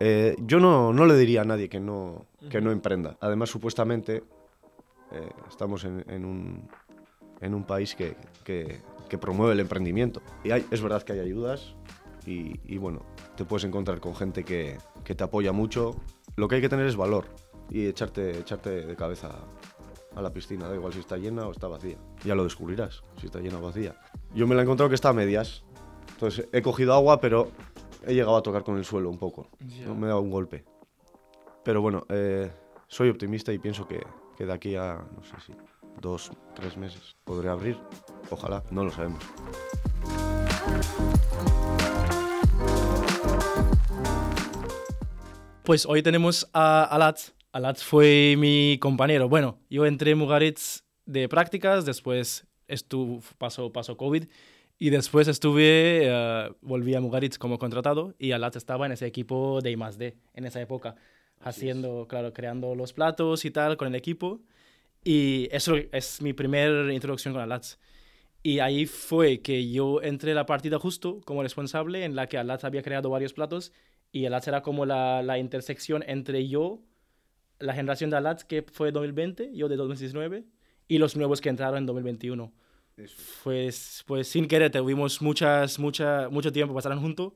[0.00, 3.16] Eh, yo no, no le diría a nadie que no, que no emprenda.
[3.20, 4.24] Además, supuestamente,
[5.12, 6.68] eh, estamos en, en un,
[7.40, 10.22] en un país que, que- que promueve el emprendimiento.
[10.44, 11.74] Y hay- es verdad que hay ayudas
[12.26, 13.02] y, y, bueno,
[13.36, 15.96] te puedes encontrar con gente que, que te apoya mucho.
[16.36, 17.26] Lo que hay que tener es valor
[17.68, 19.30] y echarte, echarte de cabeza
[20.14, 20.68] a la piscina.
[20.68, 21.96] Da igual si está llena o está vacía.
[22.24, 23.96] Ya lo descubrirás, si está llena o vacía.
[24.34, 25.64] Yo me la he encontrado que está a medias.
[26.12, 27.50] Entonces he cogido agua, pero
[28.06, 29.48] he llegado a tocar con el suelo un poco.
[29.60, 29.86] Ya.
[29.86, 29.94] ¿no?
[29.94, 30.64] Me he dado un golpe.
[31.64, 32.50] Pero bueno, eh,
[32.88, 34.00] soy optimista y pienso que,
[34.36, 35.52] que de aquí a, no sé si,
[36.00, 37.76] dos, tres meses podré abrir.
[38.30, 39.22] Ojalá, no lo sabemos.
[45.64, 47.32] Pues hoy tenemos a Alatz.
[47.52, 49.28] Alatz fue mi compañero.
[49.28, 54.24] Bueno, yo entré en Mugaritz de prácticas, después estuvo, pasó, pasó COVID
[54.82, 59.60] y después estuve, eh, volví a Mugaritz como contratado y Alatz estaba en ese equipo
[59.60, 60.96] de I+D en esa época,
[61.38, 64.40] haciendo, claro, creando los platos y tal con el equipo.
[65.04, 67.76] Y eso es mi primera introducción con Alatz.
[68.42, 72.64] Y ahí fue que yo entré la partida justo como responsable, en la que Alatz
[72.64, 73.74] había creado varios platos
[74.12, 76.80] y Alatz era como la, la intersección entre yo,
[77.58, 80.46] la generación de Alatz que fue 2020, yo de 2019,
[80.88, 82.50] y los nuevos que entraron en 2021.
[83.44, 87.32] Pues, pues sin querer, tuvimos muchas, mucha, mucho tiempo pasaron juntos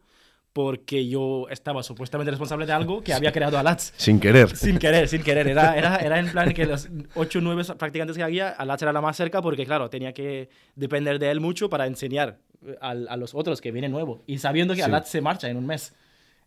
[0.55, 3.93] porque yo estaba supuestamente responsable de algo que había creado Alatz.
[3.97, 4.57] Sin querer.
[4.57, 5.49] Sin querer, sin querer.
[5.49, 8.93] Era, era, era en plan que los 8 o 9 practicantes que había, Alatz era
[8.93, 12.39] la más cerca porque, claro, tenía que depender de él mucho para enseñar
[12.81, 14.23] a, los otros que vienen nuevo.
[14.29, 14.87] Y sabiendo que Sí.
[14.87, 15.93] Alatz se marcha en un mes.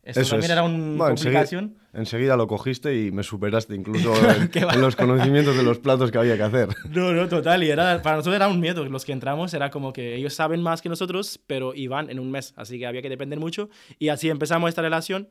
[0.07, 0.57] Esto Eso también es.
[0.57, 1.75] era una Bueno, complicación.
[1.93, 6.17] Enseguida lo cogiste y me superaste incluso en, en los conocimientos de los platos que
[6.17, 6.69] había que hacer.
[6.89, 7.63] No, no, total.
[7.63, 8.85] Y era, para nosotros era un miedo.
[8.85, 12.31] Los que entramos era como que ellos saben más que nosotros, pero iban en un
[12.31, 12.53] mes.
[12.55, 13.69] Así que había que depender mucho.
[13.99, 15.27] Y así empezamos esta relación.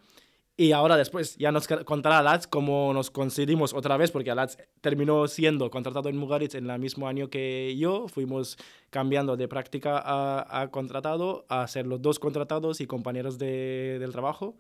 [0.59, 5.29] Y ahora después ya nos contará Alatz cómo nos coincidimos otra vez, porque Alatz terminó
[5.29, 8.09] siendo contratado en Mugaritz en el mismo año que yo.
[8.09, 8.57] Fuimos
[8.89, 14.13] cambiando de práctica a, a contratado, a ser los dos contratados y compañeros de- del
[14.13, 14.57] trabajo.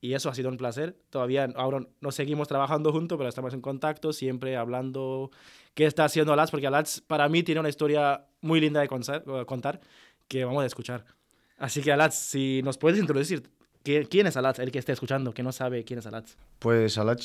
[0.00, 0.96] Y eso ha sido un placer.
[1.10, 5.30] Todavía ahora no seguimos trabajando juntos, pero estamos en contacto, siempre hablando
[5.74, 9.22] qué está haciendo Alatz, porque Alatz para mí tiene una historia muy linda de contar,
[9.46, 9.80] contar
[10.26, 11.04] que vamos a escuchar.
[11.58, 13.48] Así que Alatz, si nos puedes introducir,
[13.82, 14.58] ¿quién es Alatz?
[14.58, 16.34] El que esté escuchando, que no sabe quién es Alatz.
[16.58, 17.22] Pues Alach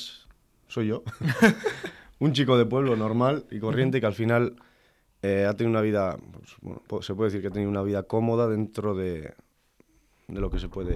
[0.67, 1.03] soy yo.
[2.19, 4.55] un chico de pueblo normal y corriente que al final
[5.21, 8.03] eh, ha tenido una vida, pues, bueno, se puede decir que ha tenido una vida
[8.03, 9.33] cómoda dentro de,
[10.27, 10.95] de lo que se puede,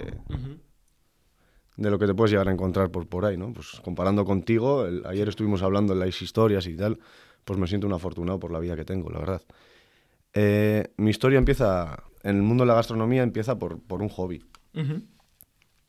[1.77, 3.53] de lo que te puedes llegar a encontrar por, por ahí, ¿no?
[3.53, 6.99] Pues comparando contigo, el- ayer estuvimos hablando de las historias y tal,
[7.45, 9.41] pues me siento un afortunado por la vida que tengo, la verdad.
[10.33, 14.43] Eh, mi historia empieza, en el mundo de la gastronomía empieza por, por un hobby.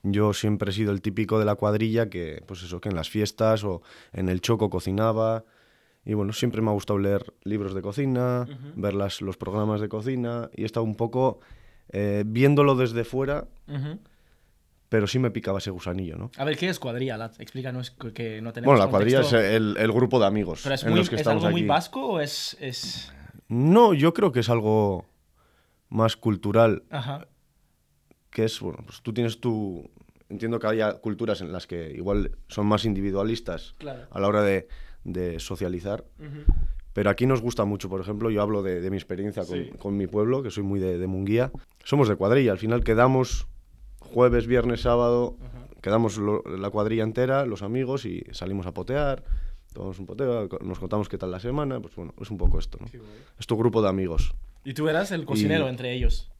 [0.02, 3.08] Yo siempre he sido el típico de la cuadrilla que, pues eso, que en las
[3.08, 3.82] fiestas o
[4.12, 5.44] en el choco cocinaba.
[6.04, 9.88] Y bueno, siempre me ha gustado leer libros de cocina, ver las- los programas de
[9.88, 11.38] cocina y he estado un poco
[11.94, 13.46] eh, viéndolo desde fuera,
[14.88, 16.30] pero sí me picaba ese gusanillo, ¿no?
[16.36, 17.38] A ver, ¿qué es cuadrilla, Alatz?
[17.38, 20.82] Explícanos que- no tenemos Bueno, la cuadrilla es el, el grupo de amigos ¿Pero es,
[20.84, 22.56] en muy, los que es estamos algo muy vasco o es...?
[22.60, 23.12] es...
[23.48, 25.04] No, yo creo que es algo
[25.90, 27.26] más cultural, Ajá.
[28.32, 29.88] Que es, bueno, pues tú tienes tu...
[30.28, 34.06] Entiendo que haya culturas en las que igual son más individualistas Claro.
[34.10, 34.66] a la hora de,
[35.04, 36.04] de socializar,
[36.94, 39.70] pero aquí nos gusta mucho, por ejemplo, yo hablo de, de mi experiencia con, Sí.
[39.78, 41.52] con mi pueblo, que soy muy de, de Munguía.
[41.84, 43.46] Somos de cuadrilla, al final quedamos
[43.98, 45.36] jueves, viernes, sábado,
[45.82, 49.24] quedamos lo- la cuadrilla entera, los amigos, y salimos a potear,
[49.74, 52.78] tomamos un poteo, nos contamos qué tal la semana, pues bueno, es un poco esto,
[52.80, 52.86] ¿no?
[53.38, 54.34] Es tu grupo de amigos.
[54.64, 56.30] Y tú eras el cocinero Y- entre ellos.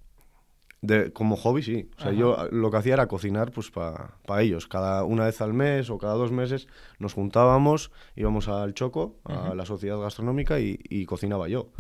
[0.83, 1.89] De, como hobby, sí.
[1.97, 2.19] O sea, Ajá.
[2.19, 4.67] yo lo que hacía era cocinar pues para ellos.
[4.67, 6.67] Cada una vez al mes o cada dos meses
[6.99, 11.71] nos juntábamos, íbamos al Choco, a la sociedad gastronómica y, y cocinaba yo.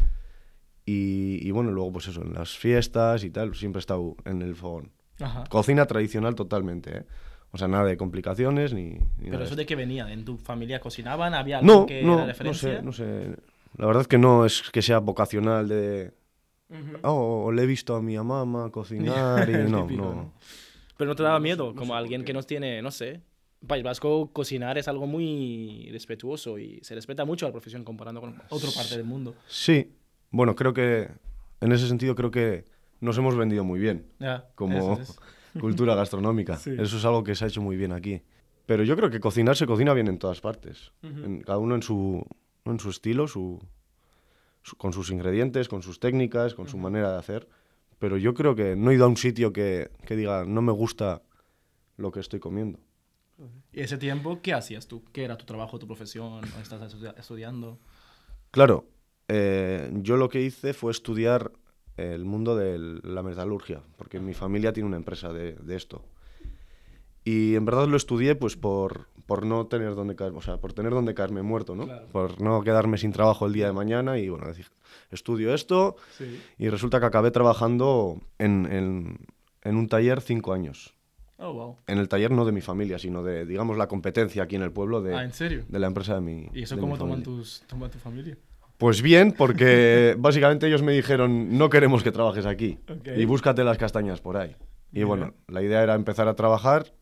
[0.85, 4.43] Y, y bueno, luego pues eso, en las fiestas y tal, siempre he estado en
[4.43, 4.91] el fogón.
[5.21, 5.45] Ajá.
[5.49, 7.07] Cocina tradicional totalmente, ¿eh?
[7.55, 10.25] O sea, nada de complicaciones ni, ni nada Pero de eso de qué venía, ¿en
[10.25, 11.35] tu familia cocinaban?
[11.35, 12.77] ¿Había algo No, que no, era no referencia?
[12.79, 13.37] sé, no sé.
[13.77, 16.13] La verdad es que no es que sea vocacional de...
[17.03, 20.15] Oh, le he visto a mi mamá cocinar y no, típico, no.
[20.15, 20.33] ¿no?
[20.97, 23.21] Pero no te daba miedo, como alguien que nos tiene, no sé.
[23.67, 28.21] País Vasco, cocinar es algo muy respetuoso y se respeta mucho a la profesión comparando
[28.21, 29.35] con otra parte del mundo.
[29.47, 29.93] Sí,
[30.31, 31.09] bueno, creo que
[31.61, 32.65] en ese sentido creo que
[33.01, 35.17] nos hemos vendido muy bien Ya, como es.
[35.61, 36.57] cultura gastronómica.
[36.57, 36.71] Sí.
[36.79, 38.23] Eso es algo que se ha hecho muy bien aquí.
[38.67, 40.93] Pero yo creo que cocinar se cocina bien en todas partes.
[41.03, 42.25] En- cada uno en su,
[42.65, 43.61] en su estilo, su-
[44.79, 47.49] con sus ingredientes, con sus técnicas, con su manera de hacer.
[47.99, 50.73] Pero yo creo que no he ido a un sitio que, que diga no me
[50.73, 51.23] gusta
[51.97, 52.79] lo que estoy comiendo.
[53.73, 55.03] ¿Y ese tiempo qué hacías tú?
[55.13, 56.45] ¿Qué era tu trabajo, tu profesión?
[56.57, 57.79] ¿O ¿Estás estu- estudiando?
[58.51, 58.87] Claro,
[59.29, 61.53] eh, yo lo que hice fue estudiar
[61.97, 66.05] el mundo de la metalurgia, porque mi familia tiene una empresa de, de esto.
[67.25, 70.73] Y en verdad lo estudié pues por, por no tener donde caer, o sea, por
[70.73, 71.85] tener donde caerme muerto, ¿no?
[71.85, 72.07] Claro.
[72.13, 74.67] Por no quedarme sin trabajo el día de mañana y bueno, decir,
[75.11, 76.41] estudio esto Sí.
[76.59, 79.19] y resulta que acabé trabajando en, en-
[79.63, 80.95] en un taller cinco años.
[81.39, 81.77] Oh, wow.
[81.89, 84.71] En el taller no de mi familia, sino de, digamos, la competencia aquí en el
[84.73, 85.65] pueblo de, Ah, ¿en serio?
[85.69, 88.37] de la empresa de mi ¿Y eso cómo toman tus, toma tu familia?
[88.79, 92.79] Pues bien, porque básicamente ellos me dijeron, no queremos que trabajes aquí
[93.17, 94.57] y búscate las castañas por ahí.
[94.93, 96.93] Y bueno, la idea era empezar a trabajar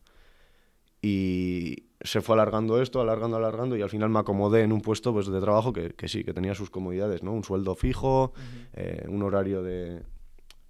[1.01, 5.13] y se fue alargando esto, alargando, alargando y al final me acomodé en un puesto
[5.13, 7.31] pues, de trabajo que, que sí, que tenía sus comodidades, ¿no?
[7.31, 8.33] Un sueldo fijo,
[8.73, 10.01] eh, un horario de,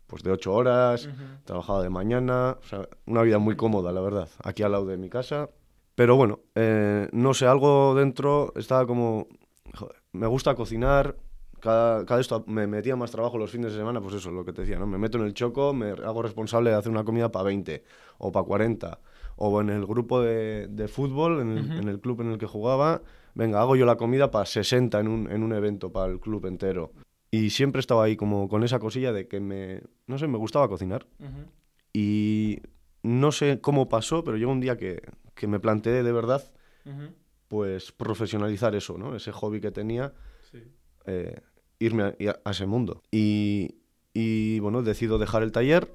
[0.07, 1.09] pues, de ocho horas,
[1.45, 4.97] trabajaba de mañana, o sea, una vida muy cómoda, la verdad, aquí al lado de
[4.97, 5.49] mi casa.
[5.95, 9.27] Pero bueno, eh, no sé, algo dentro estaba como,
[9.73, 11.15] joder, me gusta cocinar,
[11.61, 14.51] cada, cada esto me metía más trabajo los fines de semana, pues eso, lo que
[14.51, 14.87] te decía, ¿no?
[14.87, 17.83] Me meto en el choco, me hago responsable de hacer una comida para 20
[18.17, 18.99] o para 40,
[19.43, 22.45] o en el grupo de, de fútbol, en el, en el club en el que
[22.45, 23.01] jugaba,
[23.33, 26.45] venga, hago yo la comida para 60 en un, en un evento, para el club
[26.45, 26.91] entero.
[27.31, 30.67] Y siempre estaba ahí como con esa cosilla de que me, no sé, me gustaba
[30.69, 31.07] cocinar.
[31.19, 31.45] Ujú.
[31.93, 32.59] Y
[33.01, 35.01] no sé cómo pasó, pero llegó un día que,
[35.33, 36.43] que me planteé de verdad,
[36.85, 37.13] Ujú.
[37.47, 39.15] pues profesionalizar eso, ¿no?
[39.15, 40.13] Ese hobby que tenía,
[40.51, 40.59] Sí.
[41.07, 41.41] eh,
[41.79, 42.15] irme a-
[42.45, 43.01] a ese mundo.
[43.11, 43.75] Y,
[44.13, 45.89] y, bueno, decido dejar el taller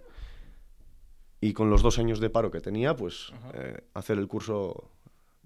[1.40, 4.90] y con los dos años de paro que tenía, pues eh, hacer el curso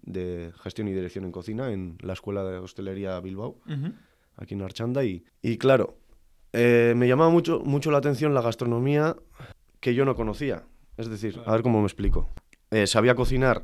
[0.03, 3.61] de gestión y dirección en cocina en la Escuela de Hostelería Bilbao,
[4.37, 5.05] aquí en Archanda.
[5.05, 5.99] Y, y claro,
[6.53, 9.17] eh, me llamaba mucho, mucho la atención la gastronomía
[9.81, 10.65] que yo no conocía.
[10.97, 12.29] Es decir, a ver cómo me explico.
[12.71, 13.63] Eh, sabía cocinar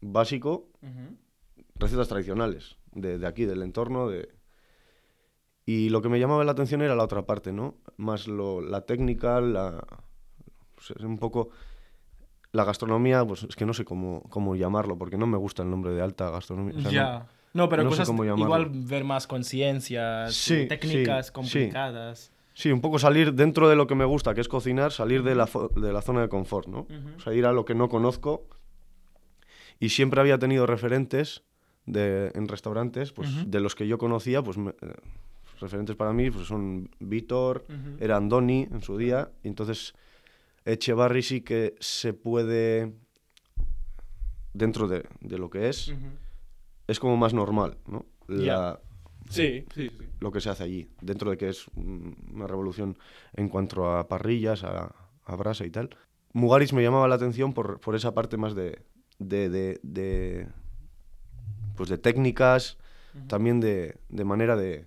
[0.00, 0.68] básico,
[1.74, 4.08] recetas tradicionales de, de aquí, del entorno.
[4.08, 4.28] De...
[5.64, 7.76] Y lo que me llamaba la atención era la otra parte, ¿no?
[7.96, 9.86] Más lo, la técnica, la...
[10.88, 11.50] pues, es un poco...
[12.52, 15.68] La gastronomía, pues es que no sé cómo, cómo llamarlo, porque no me gusta el
[15.70, 16.74] nombre de alta gastronomía.
[16.78, 17.26] o sea, no- ya.
[17.52, 18.44] No, pero no sé cosas cómo llamarlo.
[18.44, 22.32] igual ver más conciencias, Sí, técnicas sí, complicadas.
[22.54, 25.34] Sí, un poco salir dentro de lo que me gusta, que es cocinar, salir de
[25.34, 26.80] la, de la zona de confort, ¿no?
[26.80, 27.16] Ujú.
[27.16, 28.46] O sea, ir a lo que no conozco.
[29.78, 31.42] Y siempre había tenido referentes
[31.84, 34.94] de, en restaurantes, pues de los que yo conocía, pues me- eh,
[35.60, 37.96] referentes para mí pues son Ujú.
[38.00, 39.94] era Andoni en su día, y entonces
[40.66, 42.92] Echevarri sí que se puede,
[44.52, 45.94] dentro de, de lo que es,
[46.86, 48.04] es como más normal, ¿no?
[48.26, 48.80] La, Ya.
[49.30, 50.06] Sí, sí, sí.
[50.20, 52.96] lo que se hace allí, dentro de que es una revolución
[53.32, 55.90] en cuanto a parrillas, a, a brasa y tal.
[56.32, 58.82] Mugaris me llamaba la atención por, por esa parte más de,
[59.18, 60.48] de, de, de,
[61.76, 62.78] pues de técnicas,
[63.28, 64.86] también de, de manera de,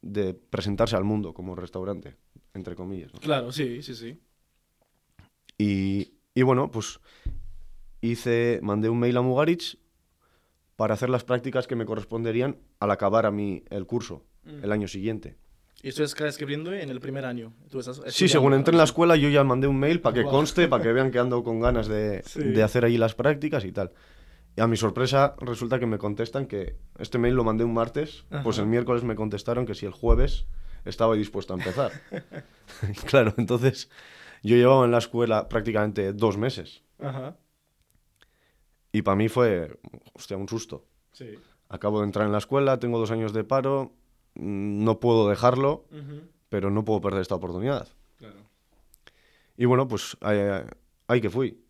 [0.00, 2.16] de presentarse al mundo como restaurante,
[2.54, 3.12] entre comillas.
[3.12, 3.20] ¿no?
[3.20, 4.18] Claro, sí, sí, sí.
[5.60, 7.00] Y, y bueno, pues
[8.00, 9.76] hice, mandé un mail a Mugaritz
[10.76, 14.88] para hacer las prácticas que me corresponderían al acabar a mí el curso el año
[14.88, 15.36] siguiente.
[15.82, 17.52] Y esto es escribiendo en el primer año.
[17.70, 20.24] Tú estás Sí, según entré en la escuela yo ya mandé un mail para que
[20.24, 22.40] conste, para que vean que ando con ganas de, Sí.
[22.42, 23.92] de hacer allí las prácticas y tal.
[24.56, 28.24] Y a mi sorpresa resulta que me contestan que este mail lo mandé un martes,
[28.42, 30.46] pues el miércoles me contestaron que si el jueves
[30.86, 31.92] estaba dispuesto a empezar.
[33.06, 33.90] claro, entonces
[34.42, 36.82] yo llevaba en la escuela prácticamente dos meses.
[36.98, 37.36] Ajá.
[38.92, 39.78] y para mí fue,
[40.14, 40.84] hostia, un susto.
[41.12, 41.38] Sí.
[41.68, 43.92] Acabo de entrar en la escuela, tengo dos años de paro,
[44.34, 46.22] mm, no puedo dejarlo, Ujú.
[46.48, 47.88] pero no puedo perder esta oportunidad.
[48.18, 48.36] Claro.
[49.56, 50.38] Y bueno, pues ahí,
[51.06, 51.62] ahí que fui.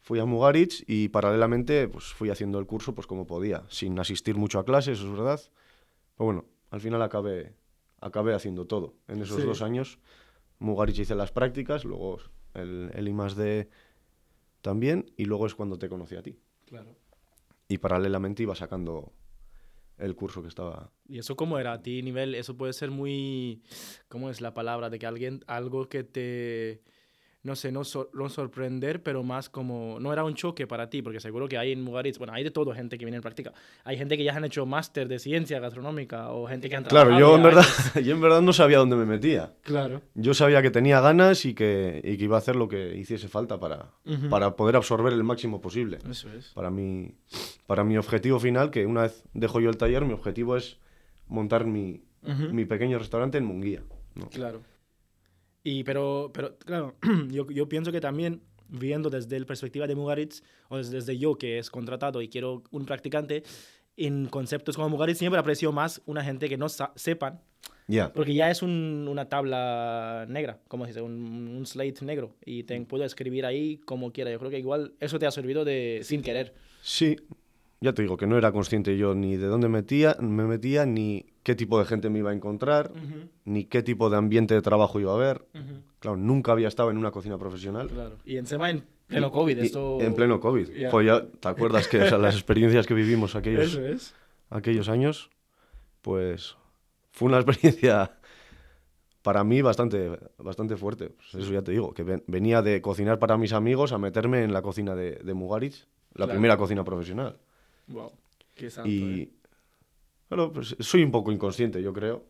[0.00, 4.36] Fui a Mugaritz y paralelamente pues fui haciendo el curso pues como podía, sin asistir
[4.36, 5.40] mucho a clases, es verdad.
[6.16, 7.54] Pero bueno, al final acabé,
[8.00, 8.94] acabé haciendo todo.
[9.08, 9.46] En esos Sí.
[9.46, 9.98] dos años,
[10.58, 12.18] Mugaritz hice las prácticas, luego
[12.54, 13.68] el, el I+D
[14.60, 16.38] también, y luego es cuando te conocí a ti.
[16.66, 16.96] Claro.
[17.68, 19.12] Y paralelamente iba sacando
[19.98, 20.92] el curso que estaba...
[21.08, 22.34] ¿Y eso cómo era a ti nivel?
[22.34, 23.62] Eso puede ser muy...
[24.08, 24.90] ¿Cómo es la palabra?
[24.90, 26.82] De que alguien, algo que te...
[27.44, 29.98] No sé, no, sor- no sorprender, pero más como...
[30.00, 32.18] No era un choque para ti, porque seguro que hay en Mugaritz...
[32.18, 33.52] Bueno, hay de todo gente que viene en práctica.
[33.84, 37.16] Hay gente que ya han hecho máster de ciencia gastronómica o gente que han Claro,
[37.18, 37.64] yo en verdad,
[38.04, 39.54] yo en verdad no sabía dónde me metía.
[39.62, 40.02] Claro.
[40.14, 43.28] Yo sabía que tenía ganas y que, y que iba a hacer lo que hiciese
[43.28, 43.92] falta para,
[44.28, 45.98] para poder absorber el máximo posible.
[46.10, 46.48] Eso es.
[46.54, 47.14] Para mi,
[47.66, 50.78] para mi objetivo final, que una vez dejo yo el taller, mi objetivo es
[51.28, 52.02] montar mi,
[52.50, 53.84] mi pequeño restaurante en Munguía.
[54.16, 54.28] ¿no?
[54.30, 54.60] Claro.
[55.70, 56.96] Y pero, pero claro,
[57.30, 61.58] yo, yo pienso que también viendo desde la perspectiva de Mugaritz, o desde, yo que
[61.58, 63.42] es contratado y quiero un practicante,
[63.96, 67.40] en conceptos como Mugaritz siempre aprecio más una gente que no sepan,
[67.86, 68.12] Ya.
[68.12, 71.12] porque ya es un- una tabla negra, como se dice, un,
[71.58, 72.66] un slate negro, y Mm.
[72.66, 74.30] te puedo escribir ahí como quiera.
[74.30, 76.54] Yo creo que igual eso te ha servido de sin querer.
[76.80, 77.16] Sí,
[77.80, 81.26] ya te digo que no era consciente yo ni de dónde metía, me metía, ni
[81.42, 82.92] qué tipo de gente me iba a encontrar,
[83.44, 85.46] ni qué tipo de ambiente de trabajo iba a haber.
[86.00, 87.88] Claro, nunca había estado en una cocina profesional.
[87.88, 88.16] Claro.
[88.24, 89.98] Y encima en pleno COVID, Y- esto...
[90.00, 90.70] En pleno COVID.
[90.76, 90.90] Ya.
[90.90, 94.14] Joder, ya, ¿te acuerdas que o sea, las experiencias que vivimos aquellos, Eso es.
[94.50, 95.30] aquellos años?
[96.02, 96.56] Pues
[97.12, 98.12] fue una experiencia
[99.22, 101.10] para mí bastante, bastante fuerte.
[101.10, 104.42] Pues eso ya te digo, que ven- venía de cocinar para mis amigos a meterme
[104.44, 106.32] en la cocina de, de Mugaritz, la Claro.
[106.32, 107.38] primera cocina profesional.
[107.88, 108.12] Wow.
[108.54, 109.32] Qué santo, Y eh.
[110.28, 112.26] bueno, pues soy un poco inconsciente, yo creo.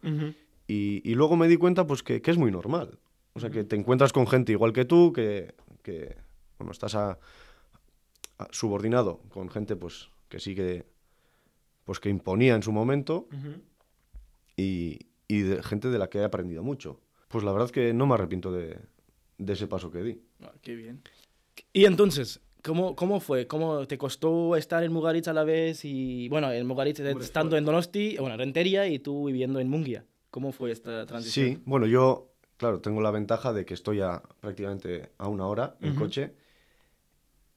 [0.67, 2.99] Y, y luego me di cuenta pues que, que es muy normal.
[3.35, 6.17] O sea, que te encuentras con gente igual que tú, que, que
[6.59, 7.19] bueno, estás a-
[8.39, 10.85] a- subordinado con gente pues que sí que
[11.85, 13.29] pues que imponía en su momento
[14.57, 17.01] y, y de gente de la que he aprendido mucho.
[17.29, 18.79] Pues la verdad es que no me arrepiento de,
[19.39, 20.21] de ese paso que di.
[20.43, 21.03] Ah, qué bien.
[21.73, 23.47] Y entonces, ¿cómo, ¿cómo fue?
[23.47, 25.85] ¿Cómo te costó estar en Mugaritz a la vez?
[25.85, 30.05] Y bueno, en Mugaritz estando en Donosti, bueno, Rentería y tú viviendo en Mungia.
[30.31, 31.47] ¿Cómo fue esta transición?
[31.57, 35.77] Sí, bueno, yo, claro, tengo la ventaja de que estoy a prácticamente a una hora
[35.81, 36.01] en Ujú.
[36.01, 36.35] coche.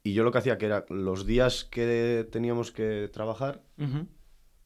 [0.04, 4.08] Y yo lo que hacía que era los días que teníamos que trabajar, Ujú.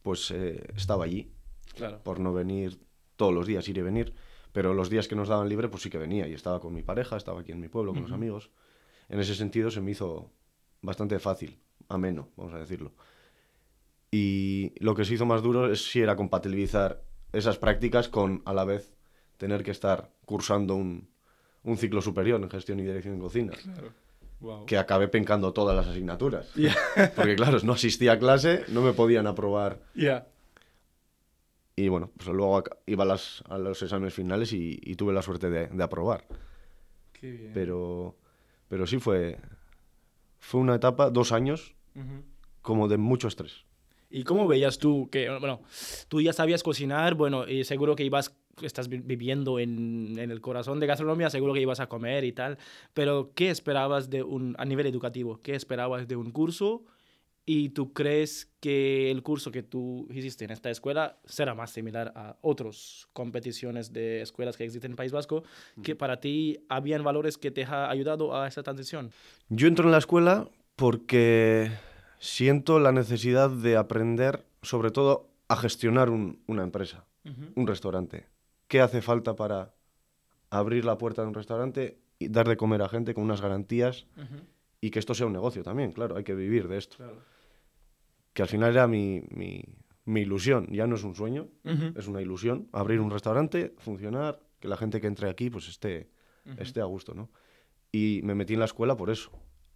[0.03, 1.31] pues eh, estaba allí,
[1.75, 1.99] Claro.
[2.03, 2.79] por no venir
[3.17, 4.13] todos los días, ir y venir.
[4.53, 6.83] Pero los días que nos daban libre, pues sí que venía y estaba con mi
[6.83, 8.15] pareja, estaba aquí en mi pueblo, con los Ujú.
[8.15, 8.49] amigos.
[9.09, 10.31] En ese sentido se me hizo
[10.81, 11.59] bastante fácil,
[11.89, 12.91] ameno, vamos a decirlo.
[14.11, 17.01] Y lo que se hizo más duro es si era compatibilizar
[17.33, 18.93] esas prácticas con, a la vez,
[19.37, 21.09] tener que estar cursando un,
[21.63, 23.53] un ciclo superior en gestión y dirección en cocina.
[23.61, 23.91] Claro.
[24.39, 24.65] Wow.
[24.65, 26.53] Que acabé pencando todas las asignaturas.
[26.55, 26.75] Ya.
[27.15, 30.27] Porque claro, no asistía a clase, no me podían aprobar Ya.
[31.75, 35.21] y bueno, pues luego iba a, las- a los exámenes finales y, y tuve la
[35.21, 36.25] suerte de, de aprobar.
[37.13, 37.51] Qué bien.
[37.53, 38.15] Pero,
[38.67, 39.37] pero sí fue,
[40.39, 41.75] fue una etapa, dos años,
[42.61, 43.63] como de mucho estrés.
[44.09, 45.61] ¿Y cómo veías tú que, bueno,
[46.07, 50.41] tú ya sabías cocinar, bueno, y seguro que ibas, estás vi- viviendo en, en el
[50.41, 52.57] corazón de gastronomía, seguro que ibas a comer y tal,
[52.93, 55.41] pero ¿qué esperabas de un, a nivel educativo?
[55.41, 56.83] ¿Qué esperabas de un curso?
[57.47, 62.11] ¿Y tú crees que el curso que tú hiciste en esta escuela será más similar
[62.15, 65.43] a otras competiciones de escuelas que existen en el País Vasco?
[65.83, 69.11] ¿Que para ti habían valores que te ha ayudado a esa transición?
[69.49, 71.69] Yo entro en la escuela porque
[72.19, 77.05] siento la necesidad de aprender, sobre todo, a gestionar un- una empresa,
[77.55, 78.25] un restaurante.
[78.67, 79.75] ¿Qué hace falta para
[80.49, 84.07] abrir la puerta de un restaurante y dar de comer a gente con unas garantías
[84.81, 85.91] y que esto sea un negocio también?
[85.91, 86.97] Claro, hay que vivir de esto.
[86.97, 87.34] Claro.
[88.35, 89.63] Que al final era mi, mi-
[90.05, 91.47] mi ilusión, ya no es un sueño,
[91.95, 96.09] es una ilusión, abrir un restaurante, funcionar, que la gente que entre aquí pues esté,
[96.57, 97.31] esté a gusto, ¿no?
[97.91, 99.31] Y me metí en la escuela por eso.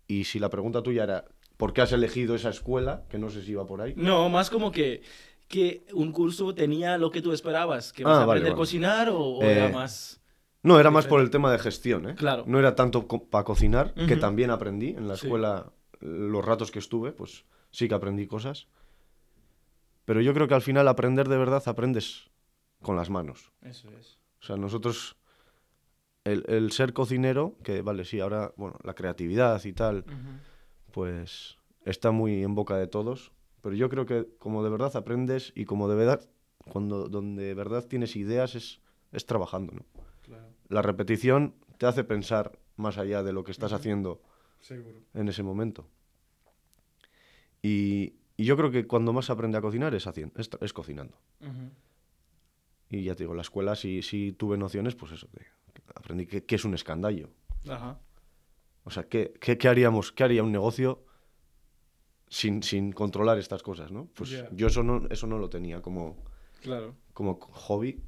[0.08, 1.26] Y si la pregunta tuya era,
[1.58, 3.06] ¿por qué has elegido esa escuela?
[3.10, 3.94] Que no sé si iba por ahí.
[3.96, 5.02] No, más como que,
[5.48, 8.56] que un curso tenía lo que tú esperabas, que vas Ah, a vale, aprender a
[8.58, 10.22] cocinar o, o era Eh, más...
[10.62, 12.16] No, era más por el tema de gestión, ¿eh?
[12.16, 12.44] Claro.
[12.46, 15.26] No era tanto para cocinar, que también aprendí en la Sí.
[15.26, 18.68] escuela, los ratos que estuve, pues sí que aprendí cosas.
[20.06, 22.30] Pero yo creo que al final aprender de verdad aprendes
[22.82, 23.52] con las manos.
[23.62, 24.18] Eso es.
[24.42, 25.18] O sea, nosotros,
[26.24, 30.06] el, el ser cocinero, que vale, sí, ahora, bueno, la creatividad y tal,
[30.92, 35.52] pues está muy en boca de todos, pero yo creo que como de verdad aprendes
[35.56, 36.30] y como de verdad,
[36.72, 39.86] cuando donde de verdad tienes ideas es, es trabajando, ¿no?
[40.24, 44.22] Claro, La repetición te hace pensar más allá de lo que estás haciendo
[44.60, 45.00] seguro.
[45.14, 45.88] en ese momento.
[47.62, 50.74] Y, y yo creo que cuando más se aprende a cocinar es, haciendo, es, es
[50.74, 51.18] cocinando.
[52.90, 55.46] Y ya te digo, la escuela sí, sí tuve nociones, pues eso, de-
[55.96, 57.30] aprendí que, que es un escandallo.
[57.70, 58.00] Ajá.
[58.84, 61.06] O sea, ¿qué, qué, qué haríamos, qué haría un negocio
[62.28, 64.08] sin, sin controlar estas cosas, no?
[64.16, 66.18] Pues yo eso no, eso no lo tenía como,
[66.62, 66.96] Claro.
[67.14, 68.02] como hobby,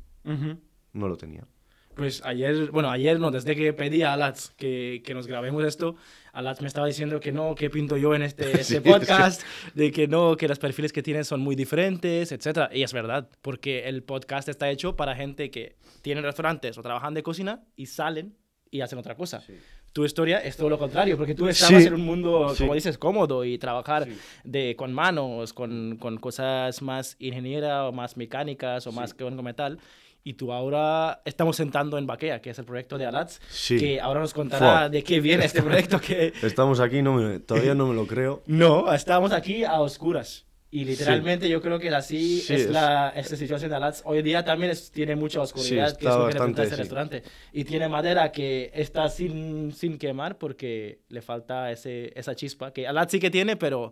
[0.93, 1.45] no lo tenía.
[1.95, 5.95] Pues ayer, bueno, ayer no, desde que pedí a Alats que, que nos grabemos esto,
[6.33, 9.41] Alats me estaba diciendo que no, que pinto yo en este, este Sí, podcast,
[9.73, 12.69] de que no, que los perfiles que tienes son muy diferentes, etc.
[12.73, 17.13] Y es verdad, porque el podcast está hecho para gente que tienen restaurantes o trabajan
[17.13, 18.35] de cocina y salen
[18.69, 19.43] y hacen otra cosa.
[19.91, 21.87] Tu historia es todo lo contrario, porque tú estabas Sí.
[21.89, 22.63] en un mundo, Sí.
[22.63, 24.17] como dices, cómodo y trabajar Sí.
[24.45, 29.35] de, con manos, con, con cosas más ingeniera o más mecánicas o más que con
[29.43, 29.77] metal.
[30.23, 33.77] Y tú ahora estamos sentando en Baquea, que es el proyecto de Alatz, Sí.
[33.79, 34.89] que ahora nos contará Fua.
[34.89, 36.31] de qué viene este proyecto que...
[36.43, 38.43] Estamos aquí, no me- todavía no me lo creo.
[38.47, 40.45] No, estamos aquí a oscuras.
[40.73, 44.03] Y literalmente yo creo que así Sí, es, es- la esta situación de Alatz.
[44.05, 46.75] Hoy en día también es- tiene mucha oscuridad, Sí, que es lo que bastante, este
[46.75, 46.79] sí.
[46.81, 47.23] restaurante.
[47.51, 52.87] Y tiene madera que está sin, sin quemar porque le falta ese, esa chispa, que
[52.87, 53.91] Alatz sí que tiene, pero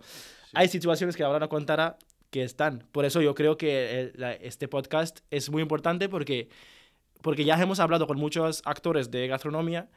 [0.54, 1.98] hay situaciones que ahora no contará
[2.30, 2.84] que están.
[2.92, 6.50] Por eso yo creo que la- este podcast es muy importante porque,
[7.22, 9.90] porque ya hemos hablado con muchos actores de gastronomía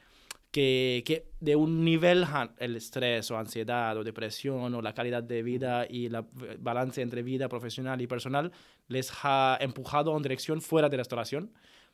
[0.50, 2.26] que, que de un nivel,
[2.58, 7.00] el estrés o ansiedad o depresión o la calidad de vida y la v- balance
[7.00, 8.52] entre vida profesional y personal
[8.88, 11.52] les ha empujado a una dirección fuera de restauración.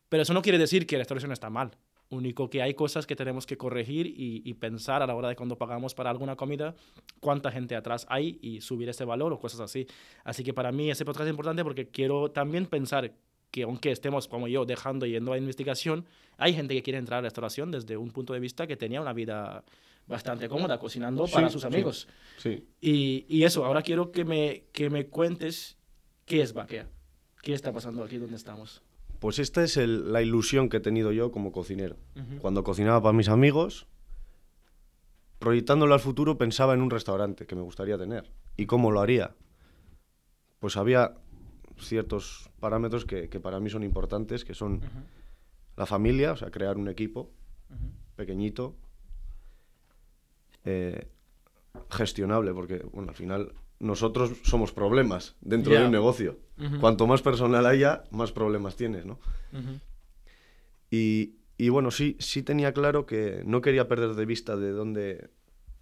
[0.08, 1.70] Pero eso no quiere decir que la restauración está mal.
[2.10, 5.36] Único que hay cosas que tenemos que corregir y, y pensar a la hora de
[5.36, 6.74] cuando pagamos para alguna comida,
[7.20, 9.86] cuánta gente atrás hay y subir ese valor o cosas así.
[10.24, 13.12] Así que para mí ese podcast es importante porque quiero también pensar
[13.50, 16.06] que aunque estemos como yo dejando yendo a investigación,
[16.38, 19.00] hay gente que quiere entrar a la restauración desde un punto de vista que tenía
[19.02, 19.64] una vida
[20.06, 21.66] bastante cómoda cocinando Sí, para sus sí.
[21.66, 22.08] amigos.
[22.38, 22.64] Sí.
[22.80, 25.76] Y, y eso, ahora quiero que me, que me cuentes
[26.24, 26.88] qué es Baquea.
[27.42, 28.82] ¿Qué está pasando aquí donde estamos?
[29.20, 31.96] Pues esta es el- la ilusión que he tenido yo como cocinero.
[32.40, 33.86] Cuando cocinaba para mis amigos,
[35.38, 38.30] proyectándolo al futuro, pensaba en un restaurante que me gustaría tener.
[38.56, 39.34] ¿Y cómo lo haría?
[40.60, 41.14] Pues había
[41.78, 44.80] ciertos parámetros que, que para mí son importantes, que son
[45.76, 47.30] la familia, o sea, crear un equipo
[48.16, 48.74] pequeñito,
[50.64, 51.08] eh,
[51.90, 55.80] gestionable, porque bueno, al final nosotros somos problemas dentro Ya.
[55.80, 56.38] de un negocio.
[56.58, 56.80] Ujú.
[56.80, 59.18] Cuanto más personal haya, más problemas tienes, ¿no?
[59.52, 59.78] Ujú.
[60.90, 65.30] Y, y bueno, sí, sí tenía claro que no quería perder de vista de dónde,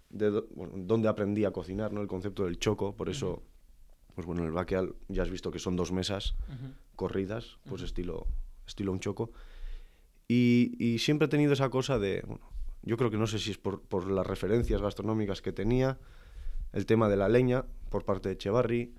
[0.09, 2.01] de bueno, dónde aprendí a cocinar, ¿no?
[2.01, 3.41] El concepto del choco, por eso,
[4.15, 6.35] pues bueno, en el Baqueal ya has visto que son dos mesas
[6.95, 8.27] corridas, pues estilo,
[8.67, 9.31] estilo un choco.
[10.27, 12.49] Y, y siempre he tenido esa cosa de, bueno,
[12.83, 15.97] yo creo que no sé si es por, por las referencias gastronómicas que tenía,
[16.73, 18.93] el tema de la leña por parte de Echevarri,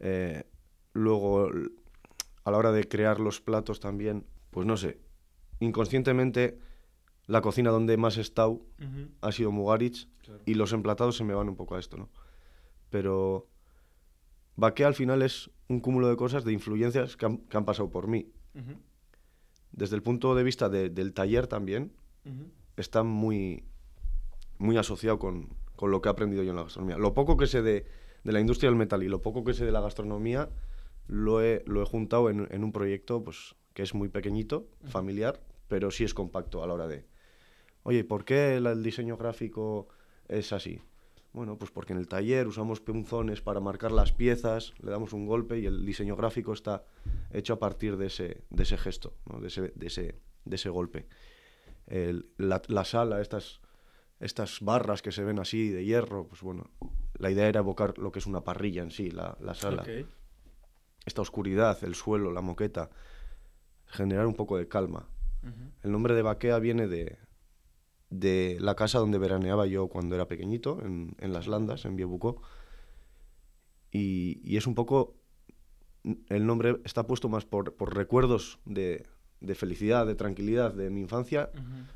[0.00, 0.44] eh,
[0.92, 1.48] luego
[2.44, 4.98] a la hora de crear los platos también, pues no sé,
[5.60, 6.58] inconscientemente
[7.26, 8.60] la cocina donde más he estado
[9.20, 10.42] ha sido Mugaritz Claro.
[10.46, 12.08] y los emplatados se me van un poco a esto, ¿no?
[12.90, 13.48] Pero
[14.56, 17.90] Baquea al final es un cúmulo de cosas, de influencias que han, que han pasado
[17.90, 18.30] por mí.
[19.72, 21.92] Desde el punto de vista de- del taller también,
[22.76, 23.64] está muy,
[24.58, 26.98] muy asociado con, con lo que he aprendido yo en la gastronomía.
[26.98, 27.86] Lo poco que sé de,
[28.24, 30.50] de la industria del metal y lo poco que sé de la gastronomía
[31.06, 35.40] lo he, lo he juntado en, en un proyecto pues, que es muy pequeñito, familiar,
[35.68, 37.06] pero sí es compacto a la hora de,
[37.84, 39.88] oye, ¿por qué el, el diseño gráfico
[40.28, 40.80] es así?
[41.32, 45.26] Bueno, pues porque en el taller usamos punzones para marcar las piezas, le damos un
[45.26, 46.84] golpe y el diseño gráfico está
[47.30, 49.38] hecho a partir de ese, de ese gesto, ¿no?
[49.40, 51.06] de, ese, de, ese, de ese golpe
[51.86, 53.60] el- la, la sala, estas,
[54.20, 56.70] estas barras que se ven así de hierro, pues bueno,
[57.14, 59.84] la idea era evocar lo que es una parrilla en sí, la, la sala.
[61.04, 62.90] Esta oscuridad, el suelo, la moqueta,
[63.86, 65.08] generar un poco de calma.
[65.82, 67.18] El nombre de Baquea viene de,
[68.10, 72.42] de la casa donde veraneaba yo cuando era pequeñito, en, en Las Landas, en Biebucó.
[73.90, 75.14] Y, y es un poco.
[76.28, 79.06] El nombre está puesto más por, por recuerdos de,
[79.40, 81.50] de felicidad, de tranquilidad de mi infancia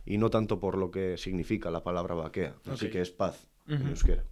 [0.05, 3.83] y no tanto por lo que significa la palabra Baquea, así que es paz en
[3.83, 3.91] Ujú.
[3.91, 4.25] euskera.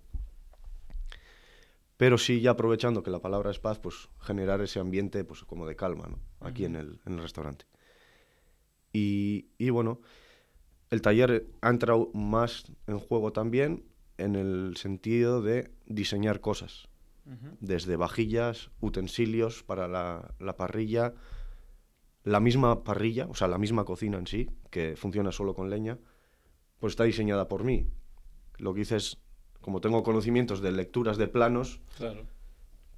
[1.96, 5.66] Pero sí, ya aprovechando que la palabra es paz, pues generar ese ambiente pues como
[5.66, 6.18] de calma, ¿no?
[6.40, 7.66] Aquí en, el, en el restaurante.
[8.92, 10.00] Y, y bueno,
[10.90, 13.84] el taller ha entrado más en juego también
[14.18, 16.88] en el sentido de diseñar cosas,
[17.60, 21.14] desde vajillas, utensilios para la, la parrilla,
[22.24, 25.98] la misma parrilla, o sea, la misma cocina en sí, que funciona solo con leña,
[26.78, 27.86] pues está diseñada por mí.
[28.58, 29.18] Lo que hice es,
[29.60, 32.26] como tengo conocimientos de lecturas de planos, Claro.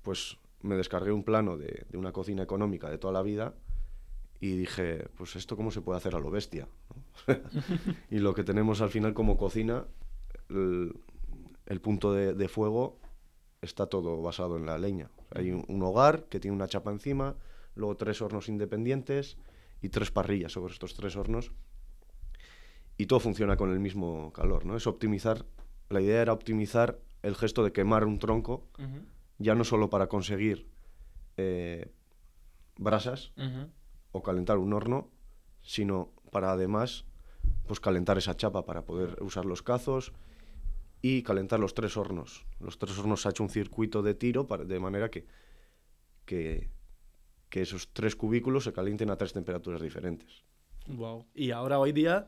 [0.03, 3.55] pues me descargué un plano de, de una cocina económica de toda la vida
[4.41, 6.69] y dije, pues esto cómo se puede hacer a lo bestia.
[7.27, 7.35] ¿no?
[8.11, 9.87] y lo que tenemos al final como cocina,
[10.49, 10.95] el,
[11.67, 12.99] el punto de, de fuego
[13.61, 15.11] está todo basado en la leña.
[15.35, 17.37] Hay un, un hogar que tiene una chapa encima,
[17.75, 19.37] luego tres hornos independientes
[19.81, 21.53] y tres parrillas sobre estos tres hornos.
[22.99, 24.77] Y todo funciona con el mismo calor, ¿no?
[24.77, 25.45] Es optimizar,
[25.89, 28.67] la idea era optimizar el gesto de quemar un tronco
[29.39, 30.69] ya no solo para conseguir
[31.37, 31.91] eh,
[32.79, 33.33] brasas
[34.13, 35.09] o calentar un horno,
[35.63, 37.05] sino para además
[37.67, 40.13] pues calentar esa chapa para poder usar los cazos
[41.01, 42.45] y calentar los tres hornos.
[42.61, 45.27] Los tres hornos se ha hecho un circuito de tiro para- de manera que,
[46.27, 46.69] que,
[47.53, 50.43] que esos tres cubículos se calienten a tres temperaturas diferentes.
[50.87, 51.27] Wow.
[51.35, 52.25] Y ahora hoy día,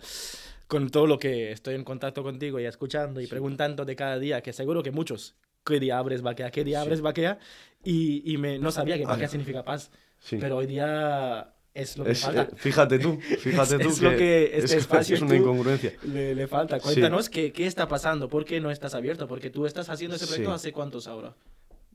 [0.66, 4.42] con todo lo que estoy en contacto contigo y escuchando y preguntando de cada día,
[4.42, 5.34] que seguro que muchos,
[5.64, 6.50] ¿qué día abres vaquea?
[6.50, 7.38] ¿Qué día abres vaquea?
[7.82, 9.90] Y, y me, no sabía que vaquea significa paz.
[10.18, 10.36] Sí.
[10.38, 12.42] Pero hoy día es lo que Es, falta.
[12.42, 15.94] eh, fíjate tú, fíjate tú es lo que este es, espacio es una incongruencia.
[16.02, 16.80] Le, le falta.
[16.80, 20.26] Cuéntanos qué, qué está pasando, por qué no estás abierto, porque tú estás haciendo ese
[20.26, 20.54] proyecto Sí.
[20.54, 21.34] hace cuántos ahora.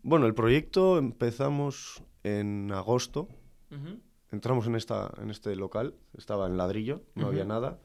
[0.02, 3.28] Bueno, el proyecto empezamos en agosto.
[3.72, 4.00] Ujú.
[4.32, 7.50] Entramos en, esta, en este local, estaba en ladrillo, no había Ujú.
[7.50, 7.80] nada.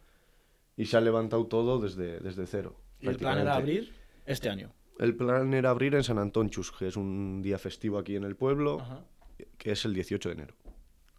[0.76, 2.76] Y se ha levantado todo desde, desde cero.
[3.00, 3.92] Y el plan era abrir
[4.26, 4.72] este año.
[4.98, 8.36] El plan era abrir en San Antonchus, que es un día festivo aquí en el
[8.36, 9.04] pueblo, Ajá.
[9.58, 10.54] que es el 18 de enero.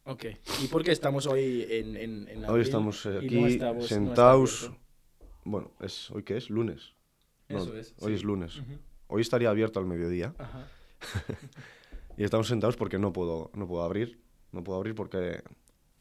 [0.06, 0.26] Ok.
[0.64, 3.96] ¿Y por qué estamos hoy en, en, en Hoy estamos no aquí estamos- no está
[3.96, 4.64] sentados.
[4.66, 4.82] abierto?
[5.46, 6.50] bueno, es, ¿hoy qué es?
[6.50, 6.94] Lunes.
[7.50, 8.14] No, Eso es, Hoy sí.
[8.16, 8.62] es lunes.
[9.08, 10.34] Hoy estaría abierto al mediodía.
[10.38, 10.68] Ajá.
[12.18, 14.20] Y estamos sentados porque no puedo, no puedo abrir.
[14.52, 15.42] No puedo abrir porque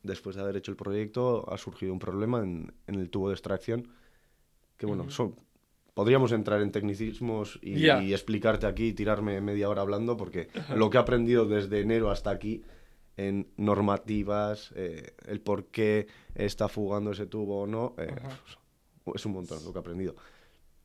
[0.03, 3.35] después de haber hecho el proyecto ha surgido un problema en, en el tubo de
[3.35, 3.89] extracción.
[4.77, 5.11] Que bueno, Ujú.
[5.13, 5.37] son-
[5.95, 8.03] podríamos entrar en tecnicismos y, Ya.
[8.03, 12.11] y explicarte aquí y tirarme media hora hablando porque lo que he aprendido desde enero
[12.11, 12.63] hasta aquí
[13.17, 18.41] en normativas, eh, el por qué está fugando ese tubo o no, eh, Ajá.
[19.15, 20.17] es un montón lo que he aprendido.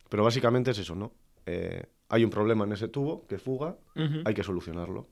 [0.10, 1.12] Pero básicamente es eso, ¿no?
[1.48, 4.22] Eh, hay un problema en ese tubo que fuga, Ujú.
[4.26, 5.08] hay que solucionarlo.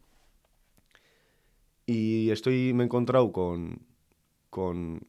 [1.89, 3.81] Y estoy, me he encontrado con,
[4.49, 5.07] con,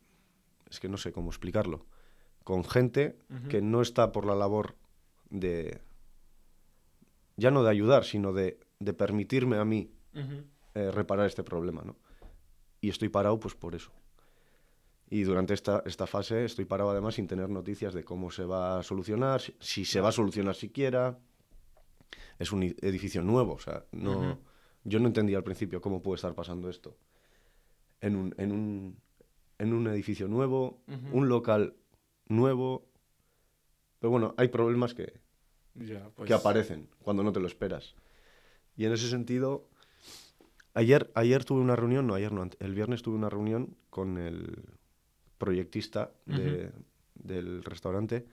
[0.70, 1.84] es que no sé cómo explicarlo,
[2.44, 3.18] con gente
[3.50, 4.76] que no está por la labor
[5.28, 5.82] de,
[7.36, 9.90] ya no de ayudar, sino de, de permitirme a mí
[10.74, 11.96] eh, reparar este problema, ¿no?
[12.80, 13.90] Y estoy parado pues por eso.
[15.10, 18.78] Y durante esta, esta fase estoy parado además sin tener noticias de cómo se va
[18.78, 21.18] a solucionar, si, si se va a solucionar siquiera.
[22.38, 24.38] Es un edificio nuevo, o sea, no.
[24.84, 26.96] Yo no entendía al principio cómo puede estar pasando esto.
[28.00, 28.96] En un, en un,
[29.58, 30.80] en un edificio nuevo,
[31.12, 31.74] un local
[32.28, 32.84] nuevo.
[33.98, 35.12] Pero bueno, hay problemas que,
[35.74, 36.28] Ya, pues.
[36.28, 37.94] que aparecen cuando no te lo esperas.
[38.76, 39.68] Y en ese sentido,
[40.74, 44.64] ayer, ayer tuve una reunión, no, ayer no, el viernes tuve una reunión con el
[45.38, 46.72] proyectista de-
[47.14, 48.26] del restaurante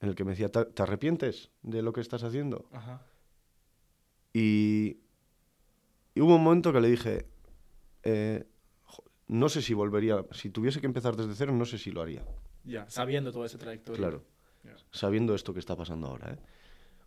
[0.00, 2.66] en el que me decía, "¿Te- ¿te arrepientes de lo que estás haciendo?
[2.72, 3.02] Ajá.
[4.32, 4.98] Y,
[6.14, 7.26] y hubo un momento que le dije,
[8.02, 8.44] eh,
[9.28, 12.24] no sé si volvería, si tuviese que empezar desde cero, no sé si lo haría.
[12.64, 13.98] Ya, sabiendo toda esa trayectoria.
[13.98, 14.24] Claro.
[14.90, 16.32] Sabiendo esto que está pasando ahora.
[16.34, 16.38] ¿eh?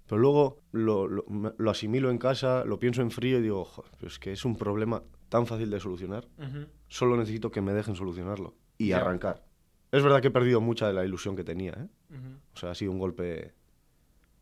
[0.08, 1.26] Pero luego lo, lo-
[1.58, 4.44] lo asimilo en casa, lo pienso en frío y digo, "Joder, pero es que es
[4.46, 6.66] un problema tan fácil de solucionar, Ujú.
[6.88, 9.46] solo necesito que me dejen solucionarlo y arrancar.
[9.92, 11.88] Es verdad que he perdido mucha de la ilusión que tenía, ¿eh?
[12.14, 12.40] Ujú.
[12.54, 13.54] O sea, ha sido un golpe,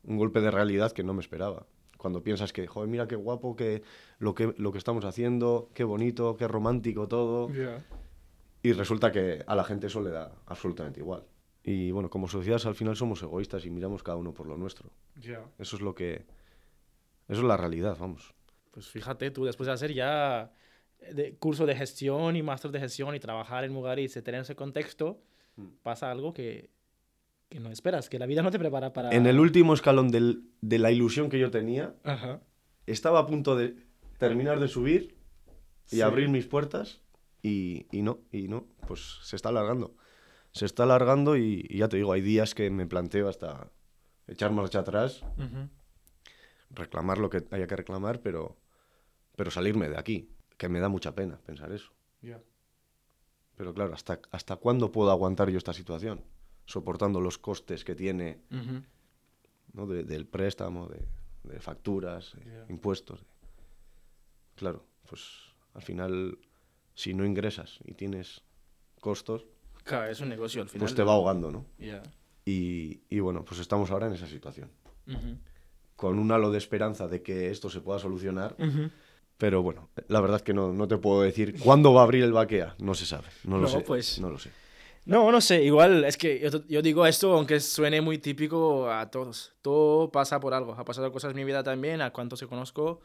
[0.04, 1.68] un golpe de realidad que no me esperaba.
[2.04, 3.82] Cuando piensas que, joder, mira qué guapo que
[4.20, 7.50] lo que, lo que estamos haciendo, qué bonito, qué romántico todo.
[7.54, 7.82] Ya.
[8.62, 11.24] Y resulta que a la gente eso le da absolutamente igual.
[11.64, 14.90] Y bueno, como sociedad al final somos egoístas y miramos cada uno por lo nuestro.
[15.16, 15.40] Ya.
[15.58, 16.26] Eso es lo que...
[17.30, 18.34] Eso es la realidad, vamos.
[18.72, 20.52] Pues fíjate, tú después de hacer ya
[21.00, 24.42] eh, de curso de gestión y máster de gestión y trabajar en Mugaritz y tener
[24.42, 25.22] ese contexto,
[25.56, 25.68] Mm.
[25.84, 26.70] pasa algo que,
[27.54, 29.12] que no esperas, que la vida no te prepara para...
[29.12, 32.42] En el último escalón del- de la ilusión que yo tenía, Ajá.
[32.88, 33.76] estaba a punto de
[34.18, 35.16] terminar de subir
[35.92, 36.02] y Sí.
[36.02, 37.02] abrir mis puertas
[37.44, 39.96] y, y no, y no, pues se está alargando.
[40.52, 43.70] Se está alargando y, y ya te digo, hay días que me planteo hasta
[44.28, 45.24] echar marcha atrás,
[46.72, 48.58] reclamar lo que haya que reclamar, pero,
[49.36, 51.92] pero salirme de aquí, que me da mucha pena pensar eso.
[53.56, 56.24] Pero claro, ¿hasta, ¿hasta cuándo puedo aguantar yo esta situación?
[56.66, 58.42] Soportando los costes que tiene.
[59.74, 59.88] ¿no?
[59.88, 61.04] de- del préstamo, de,
[61.44, 62.66] de facturas, de Ya.
[62.70, 63.26] impuestos.
[64.56, 65.22] Claro, pues
[65.74, 66.38] al final,
[66.94, 68.42] si no ingresas y tienes
[69.00, 69.46] costos,
[69.84, 70.86] Claro, es un negocio al final.
[70.86, 71.66] pues te va ahogando, ¿no?
[72.46, 74.70] Y, y bueno, pues estamos ahora en esa situación.
[75.96, 78.56] Con un halo de esperanza de que esto se pueda solucionar,
[79.38, 82.24] pero bueno, la verdad es que no, no te puedo decir cuándo va a abrir
[82.24, 84.52] el Baquea, no se sabe, no lo sé, pues- no lo sé.
[85.06, 89.12] No, no sé, igual es que yo, yo digo esto aunque suene muy típico a
[89.12, 89.54] todos.
[89.62, 90.74] Todo pasa por algo.
[90.74, 93.02] Ha pasado cosas en mi vida también, a cuánto se conozco.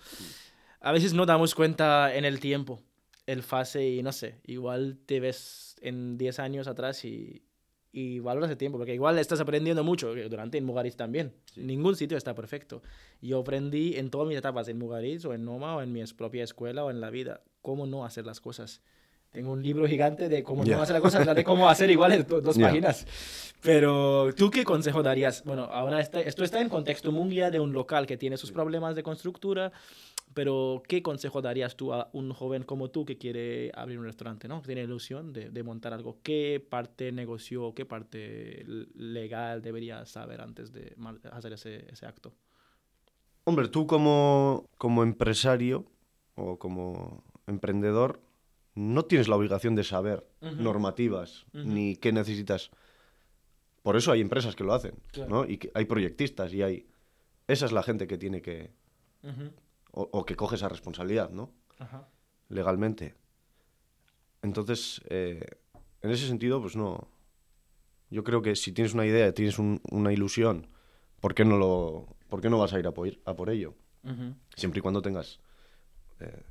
[0.81, 2.81] A veces no damos cuenta en el tiempo,
[3.27, 7.43] el fase y no sé, igual te ves en 10 años atrás y,
[7.91, 11.35] y valoras el tiempo, porque igual estás aprendiendo mucho durante en Mugaritz también.
[11.57, 12.81] Ningún sitio está perfecto.
[13.21, 16.45] Yo aprendí en todas mis etapas, en Mugaritz o en Noma o en mi propia
[16.45, 18.83] escuela o en la vida, cómo no hacer las cosas.
[19.31, 20.77] Tengo un libro gigante de cómo Ya.
[20.77, 22.67] no hacer las cosas, de cómo hacer iguales do- dos Ya.
[22.69, 23.07] páginas.
[23.63, 25.43] Pero, ¿tú qué consejo darías?
[25.45, 28.95] Bueno, ahora está- esto está en contexto mundial de un local que tiene sus problemas
[28.95, 29.73] de constructura,
[30.33, 34.47] pero ¿qué consejo darías tú a un joven como tú que quiere abrir un restaurante,
[34.47, 34.61] ¿no?
[34.61, 36.19] Que tiene ilusión de, de montar algo.
[36.23, 38.65] ¿Qué parte negocio, qué parte
[38.95, 40.95] legal debería saber antes de
[41.33, 42.33] hacer ese, ese acto?
[43.45, 45.85] Hombre, tú como, como empresario
[46.37, 48.21] o como emprendedor
[48.79, 52.71] no tienes la obligación de saber normativas ni qué necesitas.
[53.83, 55.31] Por eso hay empresas que lo hacen, Claro.
[55.31, 55.45] ¿no?
[55.45, 56.87] Y que hay proyectistas y hay...
[57.47, 58.71] Esa es la gente que tiene que...
[59.93, 61.51] O, o que coge esa responsabilidad, ¿no?
[61.79, 62.07] Ajá.
[62.51, 63.15] Legalmente.
[64.43, 65.45] Entonces, eh,
[66.03, 67.09] en ese sentido, pues no...
[68.11, 70.69] Yo creo que si tienes una idea, tienes un- una ilusión,
[71.21, 73.75] ¿por qué no, lo, ¿por qué no vas a ir a por, a por ello?
[74.57, 75.41] Siempre y cuando tengas
[76.21, 76.43] eh,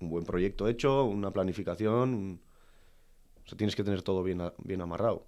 [0.00, 2.40] un buen proyecto hecho, una planificación, un-
[3.44, 5.26] o sea, tienes que tener todo bien, a- bien amarrado.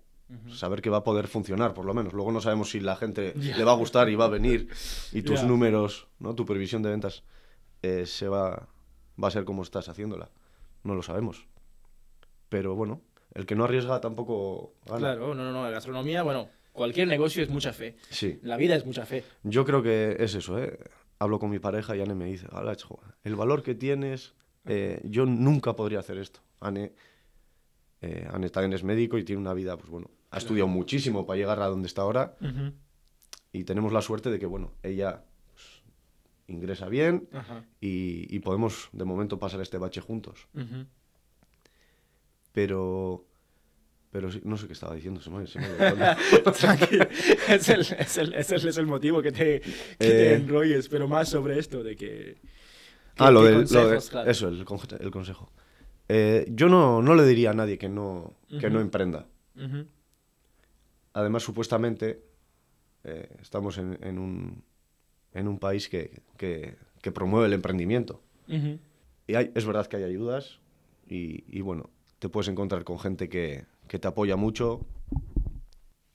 [0.50, 2.12] Saber que va a poder funcionar, por lo menos.
[2.12, 4.68] Luego no sabemos si la gente le va a gustar y va a venir
[5.12, 6.34] y tus números, ¿no?
[6.34, 7.22] tu previsión de ventas
[7.82, 8.68] eh, se va,
[9.22, 10.28] va a ser como estás haciéndola.
[10.84, 11.46] No lo sabemos.
[12.50, 13.00] Pero bueno,
[13.34, 14.98] el que no arriesga tampoco gana.
[14.98, 15.62] Claro, no, no, no.
[15.64, 17.96] La gastronomía, bueno, cualquier negocio es mucha fe.
[18.10, 18.38] Sí.
[18.42, 19.24] La vida es mucha fe.
[19.44, 20.78] Yo creo que es eso, ¿eh?
[21.18, 24.34] Hablo con mi pareja y Anne me dice, "Ala, jo, el valor que tienes,
[24.68, 26.40] eh, yo nunca podría hacer esto.
[26.60, 26.92] Anne,
[28.02, 31.38] eh, Anne también es médico y tiene una vida, pues bueno, ha estudiado muchísimo para
[31.38, 32.36] llegar a donde está ahora
[33.52, 35.82] y tenemos la suerte de que, bueno, ella pues,
[36.48, 37.28] ingresa bien
[37.80, 40.46] y, y podemos de momento pasar este bache juntos.
[42.52, 43.24] Pero,
[44.10, 45.66] pero sí, no sé qué estaba diciendo, se me, se me
[47.48, 50.34] es, el, es, el, es, el, es el motivo que te, que te Eh.
[50.34, 52.36] enrolles, pero más sobre esto de que...
[53.18, 54.30] Ah, ¿qué- lo del, lo de- claro?
[54.30, 54.64] eso, el,
[55.10, 55.50] consejo.
[56.08, 59.26] Eh, yo no, no le diría a nadie que no, que no emprenda.
[61.12, 62.22] Además, supuestamente,
[63.04, 64.62] eh, estamos en, en un,
[65.32, 68.20] en un país que, que- que promueve el emprendimiento.
[69.26, 70.58] Y hay- es verdad que hay ayudas
[71.08, 74.86] y, y, bueno, te puedes encontrar con gente que, que te apoya mucho.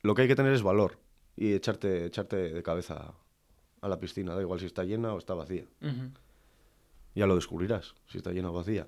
[0.01, 0.97] Lo que hay que tener es valor
[1.35, 3.13] y echarte, echarte de cabeza
[3.81, 4.33] a la piscina.
[4.35, 5.65] Da igual si está llena o está vacía.
[5.81, 6.11] Ujú.
[7.15, 8.87] Ya lo descubrirás, si está llena o vacía.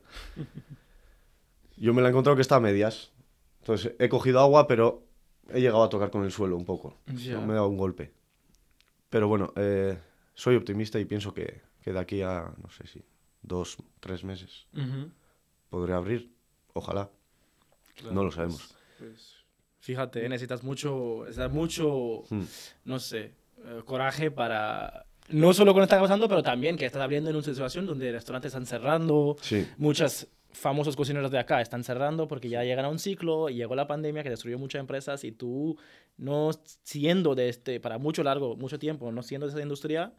[1.77, 3.11] Yo me la he encontrado que está a medias.
[3.59, 5.03] Entonces he cogido agua, pero
[5.49, 6.97] he llegado a tocar con el suelo un poco.
[7.05, 8.13] Me he dado un golpe.
[9.09, 9.97] Pero bueno, eh,
[10.33, 13.03] soy optimista y pienso que, que de aquí a, no sé si,
[13.41, 15.09] dos, tres meses Ujú.
[15.69, 16.31] podré abrir.
[16.73, 17.09] Ojalá.
[17.95, 18.75] Claro, No lo pues- sabemos.
[18.99, 19.35] pues,
[19.79, 22.43] fíjate, necesitas mucho, necesitas mucho, Hmm.
[22.85, 23.33] no sé,
[23.63, 25.05] eh, coraje para...
[25.29, 27.85] No solo con lo que está pasando, pero también que estás abriendo en una situación
[27.85, 29.67] donde restaurantes están cerrando, Sí.
[29.77, 33.75] muchas famosos cocineros de acá están cerrando porque ya llegan a un ciclo y llegó
[33.75, 35.77] la pandemia que destruyó muchas empresas y tú
[36.17, 36.51] no
[36.83, 40.13] siendo de este, para mucho largo, mucho tiempo, no siendo de esa industria,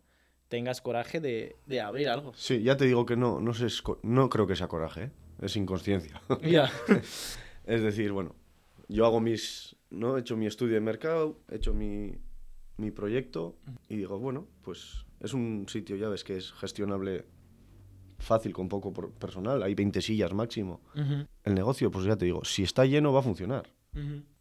[0.49, 2.33] tengas coraje de, de abrir algo.
[2.35, 3.67] Sí, ya te digo que no, no, sé,
[4.03, 5.11] no creo que sea coraje, ¿eh?
[5.41, 6.21] es inconsciencia.
[6.43, 6.71] Ya.
[7.65, 8.35] Es decir, bueno,
[8.89, 10.17] yo hago mis, ¿no?
[10.17, 12.13] He hecho mi estudio de mercado, he hecho mi,
[12.77, 13.57] mi proyecto
[13.89, 17.27] y digo, bueno, pues es un sitio, ya ves, que es gestionable
[18.19, 20.81] fácil con poco personal, hay 20 sillas máximo.
[21.45, 23.73] El negocio, pues ya te digo, si está lleno va a funcionar.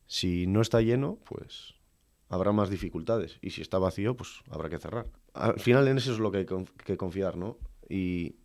[0.07, 1.75] Si no está lleno, pues
[2.29, 3.37] habrá más dificultades.
[3.41, 5.07] Y si está vacío, pues habrá que cerrar.
[5.33, 7.57] Al final en eso es lo que hay que confiar, ¿no?
[7.89, 8.35] Y,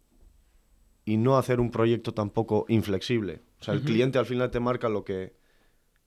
[1.04, 3.42] y no hacer un proyecto tampoco inflexible.
[3.60, 5.34] O sea, el cliente al final te marca lo que,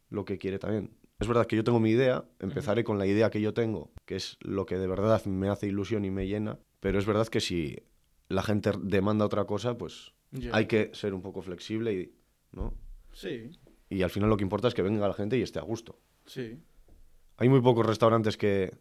[0.09, 0.91] lo que quiere también.
[1.23, 4.15] Es verdad que yo tengo mi idea, empezaré con la idea que yo tengo, que
[4.15, 7.39] es lo que de verdad me hace ilusión y me llena, pero es verdad que
[7.41, 7.77] si
[8.29, 10.13] la gente demanda otra cosa, pues
[10.51, 12.13] hay que ser un poco flexible y,
[12.51, 12.73] ¿no?
[13.13, 13.51] Sí,
[13.89, 15.99] Y al final lo que importa es que venga la gente y esté a gusto.
[16.25, 16.59] sí.
[17.37, 18.71] Hay muy pocos restaurantes que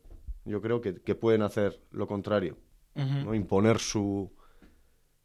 [0.45, 2.59] yo creo que, que pueden hacer lo contrario.
[2.95, 3.35] ¿no?
[3.35, 4.31] imponer su,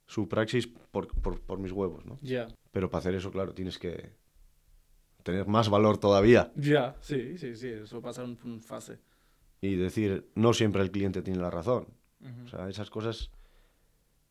[0.06, 2.06] su praxis por, por- por mis huevos.
[2.06, 2.18] ¿no?
[2.22, 2.48] Ya.
[2.72, 4.12] Pero para hacer eso, claro, tienes que
[5.28, 9.00] tener más valor todavía Ya, sí, sí, sí, eso pasa en en fase.
[9.60, 11.88] y decir, no siempre el cliente tiene la razón.
[12.22, 12.46] Ujú.
[12.46, 13.30] O sea, esas cosas...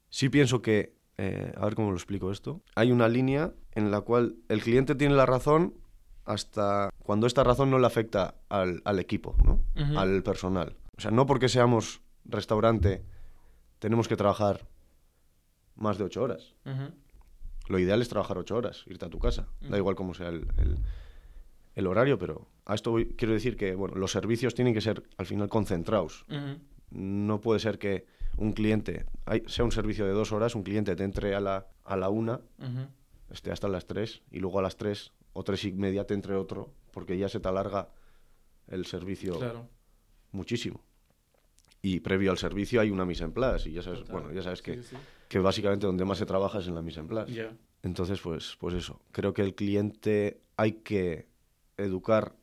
[0.09, 4.01] Sí pienso que, eh, a ver cómo lo explico esto, hay una línea en la
[4.01, 5.75] cual el cliente tiene la razón
[6.25, 9.61] hasta cuando esta razón no le afecta al, al equipo, ¿no?
[9.81, 9.99] Ujú.
[9.99, 10.77] al personal.
[10.97, 13.05] O sea, no porque seamos restaurante
[13.79, 14.67] tenemos que trabajar
[15.75, 16.55] más de ocho horas.
[16.65, 16.87] Ujú.
[17.69, 19.49] Lo ideal es trabajar ocho horas, irte a tu casa.
[19.61, 19.77] Da Ujú.
[19.77, 20.79] igual cómo sea el, el-
[21.75, 25.03] el horario, pero a esto voy- quiero decir que bueno, los servicios tienen que ser
[25.19, 26.25] al final concentrados.
[26.91, 28.07] No puede ser que
[28.39, 31.67] un cliente, hay- sea un servicio de dos horas, un cliente te entre a la,
[31.85, 32.41] a la una
[33.31, 36.35] esté hasta las 3 y luego a las 3 o 3 y media te entre
[36.35, 37.89] otro, porque ya se te alarga
[38.69, 39.69] el servicio Claro.
[40.33, 40.81] muchísimo.
[41.83, 44.13] Y previo al servicio hay una mise en place, y ya sabes, Total.
[44.15, 44.97] bueno, ya sabes que, Sí, sí,
[45.29, 47.49] que básicamente donde más se trabaja es en la mise en place.
[47.83, 51.29] Entonces, pues, pues eso, creo que el cliente hay que
[51.77, 52.35] educar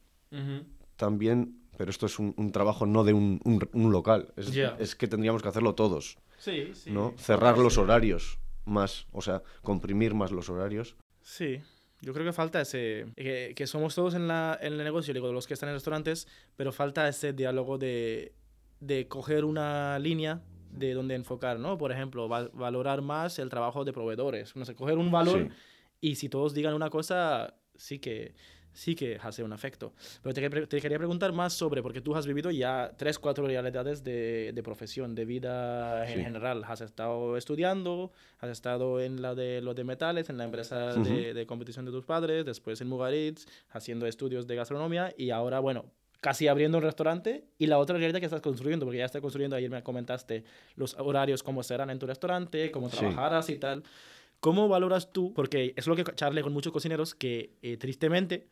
[0.95, 4.33] también, pero esto es un, un trabajo no de un, un- un local,
[4.79, 6.91] es, que tendríamos que hacerlo todos, Sí, sí.
[6.91, 7.13] ¿no?
[7.17, 7.79] Cerrar los Sí.
[7.79, 10.95] horarios más, o sea, comprimir más los horarios.
[11.21, 11.61] Sí,
[12.01, 15.31] yo creo que falta ese, que, que somos todos en, la, en el negocio, digo,
[15.31, 18.33] los que están en restaurantes, pero falta ese diálogo de,
[18.79, 20.41] de coger una línea
[20.77, 21.77] de donde enfocar, ¿no?
[21.77, 25.55] Por ejemplo, va- valorar más el trabajo de proveedores, no sé, coger un valor Sí.
[26.01, 28.33] y si todos digan una cosa, sí que
[28.75, 29.93] sí que hace un efecto.
[30.23, 33.45] Pero te, quería- te quería preguntar más sobre, porque tú has vivido ya tres, cuatro
[33.45, 36.63] realidades de, de profesión, de vida en general.
[36.67, 41.35] Has estado estudiando, has estado en la de lo de metales, en la empresa de,
[41.35, 45.85] de competición de tus padres, después en Mugaritz, haciendo estudios de gastronomía y ahora, bueno,
[46.23, 49.57] casi abriendo un restaurante y la otra realidad que estás construyendo, porque ya estás construyendo,
[49.57, 50.45] ayer me comentaste
[50.77, 52.95] los horarios, cómo serán en tu restaurante, cómo Sí.
[52.97, 53.83] trabajarás y tal.
[54.39, 55.33] ¿Cómo valoras tú?
[55.33, 58.47] Porque es lo que charlé con muchos cocineros que eh, tristemente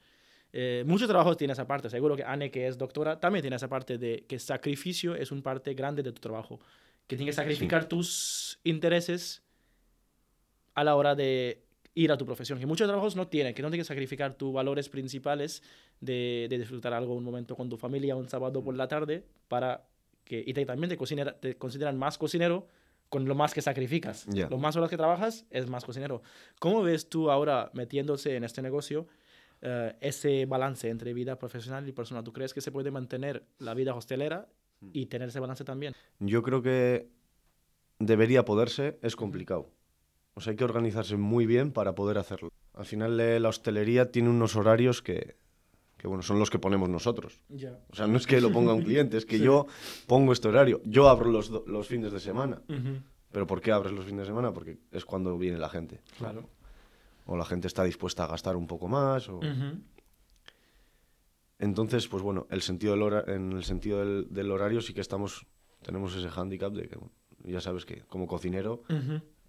[0.54, 1.90] eh, muchos trabajos tienen esa parte.
[1.90, 5.42] Seguro que Anne, que es doctora, también tiene esa parte de que sacrificio es un
[5.42, 6.60] parte grande de tu trabajo.
[7.08, 9.42] Que tienes que sacrificar tus intereses
[10.76, 12.58] a la hora de ir a tu profesión.
[12.60, 15.62] Que muchos trabajos no tienen, que no tienes que sacrificar tus valores principales
[16.00, 19.88] de, de disfrutar algo, un momento con tu familia, un sábado por la tarde, para
[20.24, 20.44] que...
[20.46, 20.98] Y te- también te,
[21.40, 22.68] te consideran más cocinero
[23.10, 24.26] con lo más que sacrificas.
[24.28, 24.48] Ya.
[24.50, 26.22] Lo más horas que trabajas es más cocinero.
[26.60, 29.08] ¿Cómo ves tú ahora metiéndose en este negocio
[29.62, 32.24] eh, ese balance entre vida profesional y personal?
[32.24, 34.48] ¿Tú crees que se puede mantener la vida hostelera
[34.94, 35.94] y tener ese balance también?
[36.20, 37.10] Yo creo que
[38.00, 39.70] debería poderse, es complicado.
[40.34, 42.52] O sea, hay que organizarse muy bien para poder hacerlo.
[42.74, 45.36] Al final, eh, la hostelería tiene unos horarios que,
[45.98, 47.42] que, bueno, son los que ponemos nosotros.
[47.92, 49.44] O sea, no es que lo ponga un cliente, es que Sí.
[49.44, 49.68] yo
[50.08, 50.82] pongo este horario.
[50.86, 52.62] Yo abro los, los fines de semana.
[53.32, 54.54] ¿Pero por qué abres los fines de semana?
[54.54, 56.00] Porque es cuando viene la gente.
[56.18, 56.50] Claro.
[57.26, 59.28] O la gente está dispuesta a gastar un poco más.
[59.30, 59.40] O...
[61.60, 65.02] Entonces, pues bueno, el sentido del hora- en el sentido del, del horario sí que
[65.02, 65.46] estamos,
[65.84, 67.12] tenemos ese hándicap de que, bueno,
[67.44, 68.84] ya sabes que como cocinero,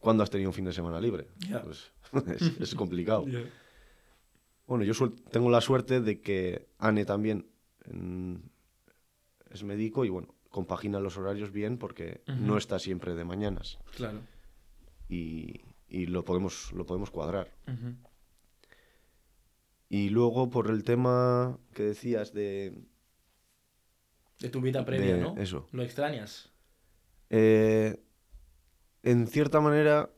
[0.02, 1.28] ¿cuándo has tenido un fin de semana libre?
[1.64, 1.90] Pues,
[2.28, 3.24] es, es complicado.
[4.66, 4.92] Bueno, yo
[5.30, 7.46] tengo la suerte de que Anne también
[9.50, 14.20] es médico y bueno, compagina los horarios bien porque no está siempre de mañanas Claro.
[15.08, 17.50] y, y lo, podemos, lo podemos cuadrar.
[19.88, 22.74] Y luego por el tema que decías de...
[24.40, 25.36] De tu vida previa, De ¿no?
[25.36, 25.68] eso.
[25.72, 26.50] ¿Lo extrañas?
[27.30, 28.02] eh,
[29.02, 30.10] en cierta manera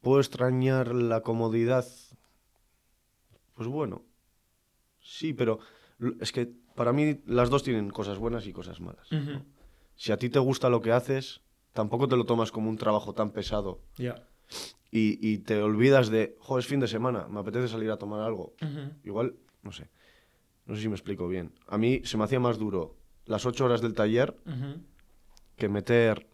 [0.00, 1.84] puedo extrañar la comodidad.
[3.54, 4.04] Pues bueno,
[5.00, 5.58] sí, pero
[6.20, 9.10] es que para mí las dos tienen cosas buenas y cosas malas.
[9.10, 9.44] ¿no?
[9.96, 11.40] Si a ti te gusta lo que haces,
[11.72, 14.24] tampoco te lo tomas como un trabajo tan pesado Ya.
[14.92, 18.20] y, y te olvidas de, jo, es fin de semana, me apetece salir a tomar
[18.20, 18.54] algo.
[19.02, 19.90] Igual, no sé,
[20.66, 21.52] no sé si me explico bien.
[21.66, 24.36] A mí se me hacía más duro las ocho horas del taller
[25.56, 26.28] que meter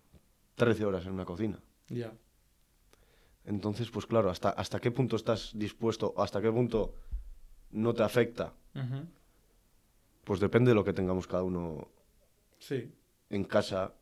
[0.55, 1.59] 13 horas en una cocina.
[1.89, 2.13] Ya.
[3.45, 6.95] Entonces, pues claro, hasta, hasta qué punto estás dispuesto, hasta qué punto
[7.73, 8.55] no te afecta,
[10.25, 11.89] pues depende de lo que tengamos cada uno
[12.59, 12.91] Sí.
[13.29, 13.93] en casa,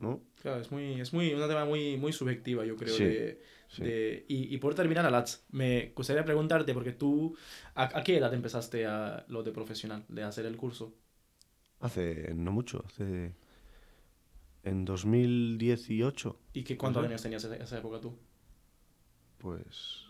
[0.00, 0.20] ¿no?
[0.42, 2.94] Claro, es muy, es muy, una tema muy, muy subjetiva, yo creo.
[2.96, 3.82] Sí, de, sí.
[3.84, 7.36] de- y, y por terminar, Alats, me gustaría preguntarte, porque tú,
[7.74, 10.94] ¿a, a qué edad empezaste a lo de profesional, de hacer el curso?
[11.80, 13.34] Hace no mucho, hace...
[14.62, 18.16] En 2018, ¿Y qué, cuántos años tenías en esa época tú?
[19.38, 20.04] pues...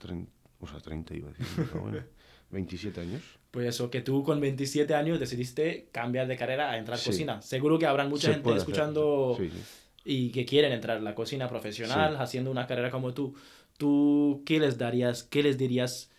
[0.00, 1.98] trein- o sea, 30 iba a decir, pero bueno,
[2.50, 3.22] 27 años.
[3.50, 7.10] Pues eso, que tú con 27 años decidiste cambiar de carrera a entrar a Sí.
[7.10, 7.42] cocina.
[7.42, 9.58] Seguro que habrán mucha Se gente escuchando sí, sí.
[10.04, 13.34] y que quieren entrar en la cocina profesional, haciendo una carrera como tú.
[13.78, 16.10] ¿Tú qué les darías, qué les dirías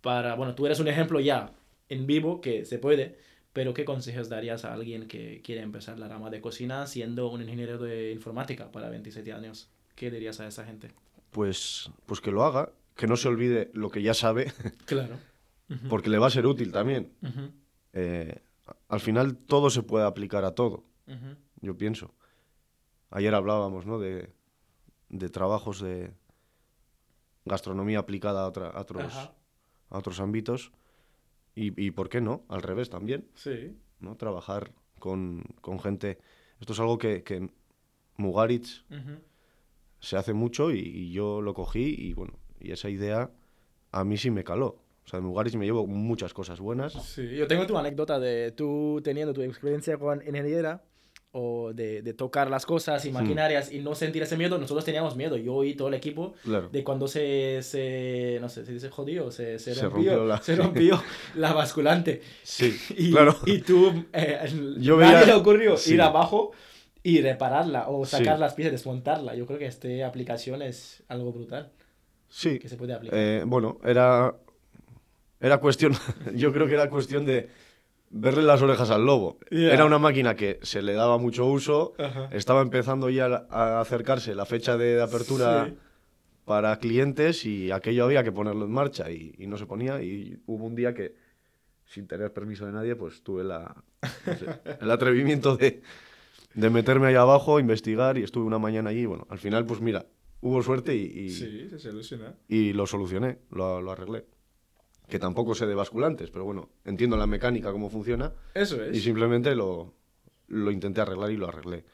[0.00, 1.52] para, bueno, tú eres un ejemplo ya
[1.88, 3.18] en vivo que se puede,
[3.58, 7.42] pero qué consejos darías a alguien que quiere empezar la rama de cocina siendo un
[7.42, 9.68] ingeniero de informática para 27 años?
[9.96, 10.92] ¿Qué dirías a esa gente?
[11.32, 14.52] Pues, pues que lo haga, que no se olvide lo que ya sabe,
[14.86, 15.16] Claro.
[15.88, 17.12] porque le va a ser útil también.
[17.94, 18.40] Eh,
[18.86, 20.84] al final todo se puede aplicar a todo,
[21.60, 22.14] yo pienso.
[23.10, 23.98] Ayer hablábamos, ¿no?
[23.98, 24.30] De,
[25.08, 26.12] de trabajos de
[27.44, 30.70] gastronomía aplicada a, otra- a otros, a otros ámbitos.
[31.60, 33.74] Y, y por qué no, al revés también, Sí.
[34.00, 34.16] ¿no?
[34.16, 36.18] Trabajar con, con gente.
[36.60, 37.48] Esto es algo que, que
[38.16, 38.84] Mugaritz
[40.00, 43.30] se hace mucho y, y yo lo cogí y bueno, y esa idea
[43.92, 44.80] a mí sí me caló.
[45.04, 46.92] O sea, de Mugaritz me llevo muchas cosas buenas.
[46.92, 50.84] Sí, yo tengo tu anécdota de tú teniendo tu experiencia con ingeniera
[51.32, 55.14] o de, de, tocar las cosas y maquinarias y no sentir ese miedo, nosotros teníamos
[55.14, 56.34] miedo, yo y todo el equipo,
[56.72, 60.40] de cuando se, se, no sé, se dice jodido, se, se, rompió, la...
[60.40, 61.02] se rompió
[61.34, 62.22] la basculante.
[62.42, 63.36] Sí, y, claro.
[63.44, 64.40] Y tú, eh,
[64.78, 65.26] yo nadie veía...
[65.26, 66.52] le ocurrió ir abajo
[67.02, 69.34] y repararla o sacar las piezas, desmontarla.
[69.34, 71.72] Yo creo que esta aplicación es algo brutal.
[72.28, 72.58] Sí.
[72.58, 73.18] Que se puede aplicar.
[73.18, 74.34] Eh, bueno, era,
[75.40, 75.94] era cuestión,
[76.34, 77.48] yo creo que era cuestión de
[78.10, 79.38] verle las orejas al lobo.
[79.50, 79.72] Yeah.
[79.74, 82.28] Era una máquina que se le daba mucho uso, Ajá.
[82.32, 85.74] estaba empezando ya a acercarse la fecha de apertura Sí.
[86.44, 90.40] para clientes y aquello había que ponerlo en marcha y, y no se ponía y
[90.46, 91.14] hubo un día que
[91.84, 93.74] sin tener permiso de nadie pues tuve la,
[94.26, 94.46] no sé,
[94.80, 95.82] el atrevimiento de,
[96.54, 100.06] de meterme ahí abajo, investigar y estuve una mañana allí bueno, al final pues mira,
[100.40, 102.34] hubo suerte y, y, Sí, se soluciona.
[102.48, 104.24] y lo solucioné, lo, lo arreglé.
[105.08, 108.96] Que tampoco sé de basculantes, pero bueno, entiendo la mecánica, cómo funciona, Eso es.
[108.96, 109.94] y simplemente lo,
[110.48, 111.84] lo intenté arreglar y lo arreglé.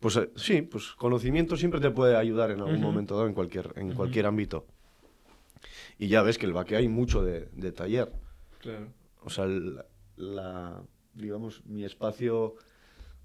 [0.00, 3.72] Pues eh, sí, pues conocimiento siempre te puede ayudar en algún momento dado en cualquier,
[3.76, 4.66] en cualquier ámbito.
[5.98, 8.12] Y ya ves que el baque hay mucho de, de taller.
[8.60, 8.88] Claro.
[9.24, 9.46] O sea,
[10.16, 10.82] la,
[11.14, 12.54] digamos, mi espacio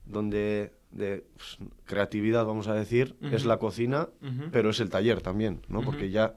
[0.05, 4.09] donde de pues, creatividad, vamos a decir, es la cocina,
[4.51, 5.81] pero es el taller también, ¿no?
[5.81, 6.35] Porque ya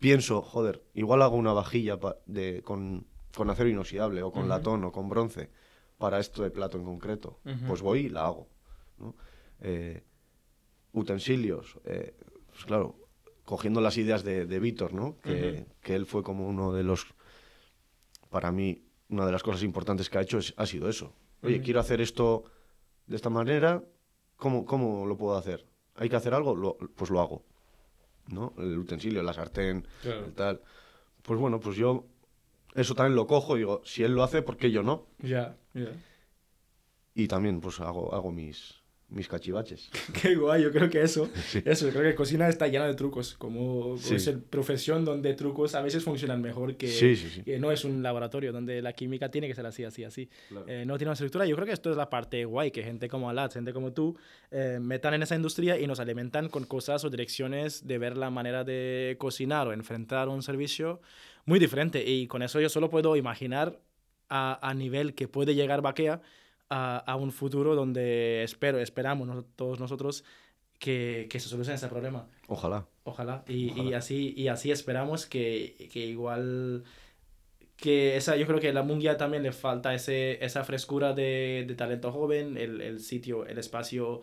[0.00, 4.90] pienso, joder, igual hago una vajilla de, con, con acero inoxidable o con latón o
[4.92, 5.50] con bronce
[5.98, 7.38] para esto de plato en concreto.
[7.68, 8.48] Pues voy y la hago,
[8.98, 9.14] ¿no?
[9.60, 10.02] Eh,
[10.92, 12.16] utensilios, eh,
[12.50, 12.96] pues claro,
[13.44, 15.18] cogiendo las ideas de, de Víctor, ¿no?
[15.20, 17.06] Que, que él fue como uno de los,
[18.30, 21.12] para mí, una de las cosas importantes que ha hecho es- ha sido eso.
[21.42, 22.44] Oye, quiero hacer esto
[23.06, 23.82] de esta manera,
[24.36, 25.66] ¿cómo, cómo lo puedo hacer?
[25.96, 26.54] ¿Hay que hacer algo?
[26.54, 27.44] Lo- pues lo hago.
[28.30, 28.54] ¿No?
[28.58, 30.24] El utensilio, la sartén, Claro.
[30.26, 30.60] el tal.
[31.22, 32.06] Pues bueno, pues yo
[32.74, 35.06] eso también lo cojo y digo, si él lo hace, ¿por qué yo no?
[35.18, 35.90] Ya, ya.
[37.14, 38.79] Y también pues hago, hago mis,
[39.10, 39.90] mis cachivaches.
[40.22, 41.60] Qué guay, yo creo que eso, Sí.
[41.64, 44.14] eso, yo creo que cocina está llena de trucos, como Sí.
[44.14, 48.02] es el profesión donde trucos a veces funcionan mejor que, Sí, que no es un
[48.02, 50.28] laboratorio donde la química tiene que ser así, así, así.
[50.48, 50.64] Claro.
[50.68, 51.44] Eh, no tiene una estructura.
[51.46, 54.16] Yo creo que esto es la parte guay, que gente como Alat, gente como tú,
[54.50, 58.30] eh, metan en esa industria y nos alimentan con cosas o direcciones de ver la
[58.30, 61.00] manera de cocinar o enfrentar un servicio
[61.46, 62.04] muy diferente.
[62.08, 63.80] Y con eso yo solo puedo imaginar
[64.28, 66.20] a, a nivel que puede llegar Baquea
[66.70, 70.24] a, a un futuro donde espero, esperamos nos- todos nosotros
[70.78, 72.26] que, que se solucione ese problema.
[72.48, 72.86] Ojalá.
[73.04, 73.44] Ojalá.
[73.48, 73.98] Y, y Ojalá.
[73.98, 76.84] así, y así esperamos que, que igual
[77.76, 81.64] que esa, yo creo que a la Mungia también le falta ese, esa frescura de,
[81.66, 84.20] de talento joven, el, el sitio, el espacio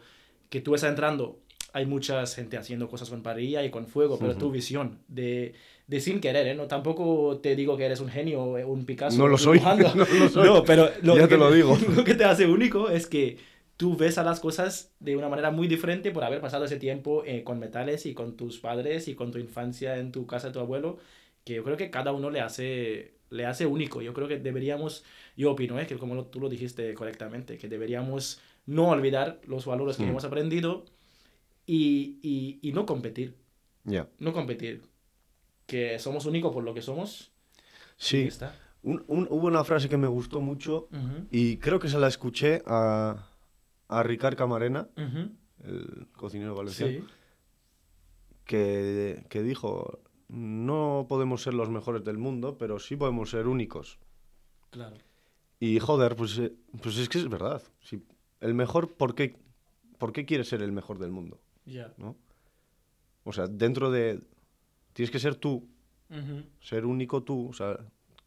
[0.50, 1.40] que tú estás entrando.
[1.74, 4.40] Hay mucha gente haciendo cosas con parrilla y con fuego, pero Ujú.
[4.40, 5.54] tu visión de,
[5.88, 6.54] de sin querer, ¿eh?
[6.56, 9.18] No, tampoco te digo que eres un genio, eh, un Picasso.
[9.18, 9.60] No lo soy,
[9.96, 10.46] no lo soy.
[10.46, 11.78] No, pero Ya que te lo digo.
[11.96, 13.38] Lo que te hace único es que
[13.78, 17.24] tú ves a las cosas de una manera muy diferente por haber pasado ese tiempo
[17.26, 20.54] eh, con metales y con tus padres y con tu infancia en tu casa de
[20.54, 20.98] tu abuelo,
[21.46, 24.02] que yo creo que cada uno le hace, le hace único.
[24.02, 25.06] Yo creo que deberíamos,
[25.38, 29.66] yo opino, eh, que como lo- tú lo dijiste correctamente, que deberíamos no olvidar los
[29.66, 30.10] valores que Mm.
[30.10, 30.84] hemos aprendido
[31.66, 33.36] y, y, y no competir,
[33.86, 34.08] Ya.
[34.20, 34.82] no competir.
[35.68, 37.32] Que somos únicos por lo que somos.
[37.98, 38.24] Sí.
[38.24, 38.56] está.
[38.84, 40.88] Un- un- hubo una frase que me gustó mucho
[41.30, 43.28] y creo que se la escuché a,
[43.90, 44.88] a Ricard Camarena,
[45.64, 47.04] el cocinero valenciano, Sí.
[48.46, 50.00] que, que dijo,
[50.30, 54.00] no podemos ser los mejores del mundo, pero sí podemos ser únicos.
[54.70, 54.96] Claro.
[55.60, 57.62] Y joder, pues, eh, pues es que es verdad.
[57.82, 58.04] Si
[58.42, 59.36] el mejor, ¿por qué,
[59.98, 61.40] ¿por qué quieres ser el mejor del mundo?
[61.66, 61.94] Ya.
[61.98, 62.16] ¿no?
[63.24, 64.22] O sea, dentro de...
[64.98, 65.68] Tienes que ser tú,
[66.60, 67.50] ser único tú.
[67.50, 67.78] O sea,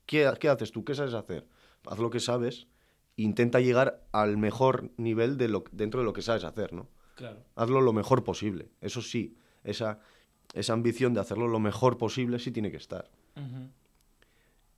[0.06, 0.84] ¿qué, qué haces tú?
[0.84, 1.48] ¿Qué sabes hacer?
[1.86, 2.68] Haz lo que sabes.
[3.16, 6.88] Intenta llegar al mejor nivel de lo, dentro de lo que sabes hacer, ¿no?
[7.16, 7.42] Claro.
[7.56, 8.70] Hazlo lo mejor posible.
[8.80, 9.98] Eso sí, esa,
[10.54, 13.10] esa ambición de hacerlo lo mejor posible sí tiene que estar.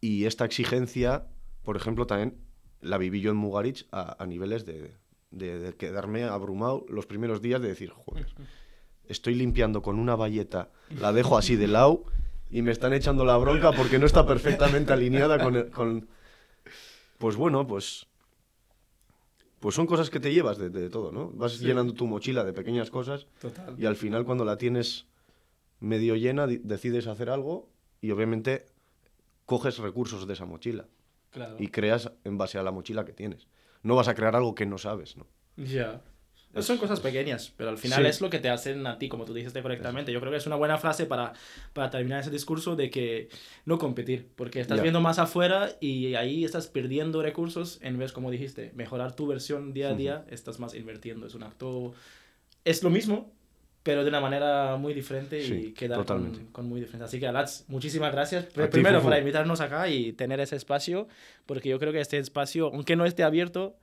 [0.01, 1.26] Y esta exigencia,
[1.62, 2.38] por ejemplo, también
[2.80, 4.95] la viví yo en Mugarich a, a niveles de,
[5.30, 8.26] de- de quedarme abrumado los primeros días de decir, joder,
[9.09, 12.05] estoy limpiando con una valleta, la dejo así de lado
[12.50, 15.38] y me están echando la bronca porque no está perfectamente alineada
[15.70, 16.09] con...
[17.18, 18.07] Pues bueno, pues...
[19.61, 21.30] Pues son cosas que te llevas de, de todo, ¿no?
[21.34, 21.64] Vas Sí.
[21.64, 23.76] llenando tu mochila de pequeñas cosas Total.
[23.78, 25.07] y al final cuando la tienes
[25.78, 27.68] medio llena decides hacer algo
[28.00, 28.66] y obviamente
[29.46, 30.86] coges recursos de esa mochila
[31.30, 31.57] Claro.
[31.61, 33.46] y creas en base a la mochila que tienes.
[33.84, 35.26] No vas a crear algo que no sabes, ¿no?
[35.57, 36.03] Ya.
[36.61, 38.09] Son cosas pequeñas, pero al final Sí.
[38.09, 40.12] es lo que te hacen a ti, como tú dijiste correctamente.
[40.12, 41.32] Yo creo que es una buena frase para,
[41.72, 43.28] para terminar ese discurso de que
[43.64, 48.30] no competir, porque estás viendo más afuera y ahí estás perdiendo recursos en vez, como
[48.30, 51.26] dijiste, mejorar tu versión día a día, estás más invirtiendo.
[51.26, 51.94] Es un acto...
[52.64, 53.32] Es lo mismo,
[53.82, 56.46] pero de una manera muy diferente y Sí, queda con, totalmente.
[56.53, 57.07] con muy diferente.
[57.07, 58.44] Así que, Alats, muchísimas gracias.
[58.57, 61.09] A Primero, para invitarnos acá y tener ese espacio,
[61.46, 63.74] porque yo creo que este espacio, aunque no esté abierto,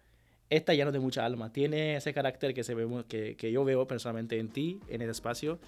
[0.49, 1.51] está lleno de mucha alma.
[1.51, 5.01] Tiene ese carácter que, se ve, mu- que, que yo veo personalmente en ti, en
[5.01, 5.59] el espacio,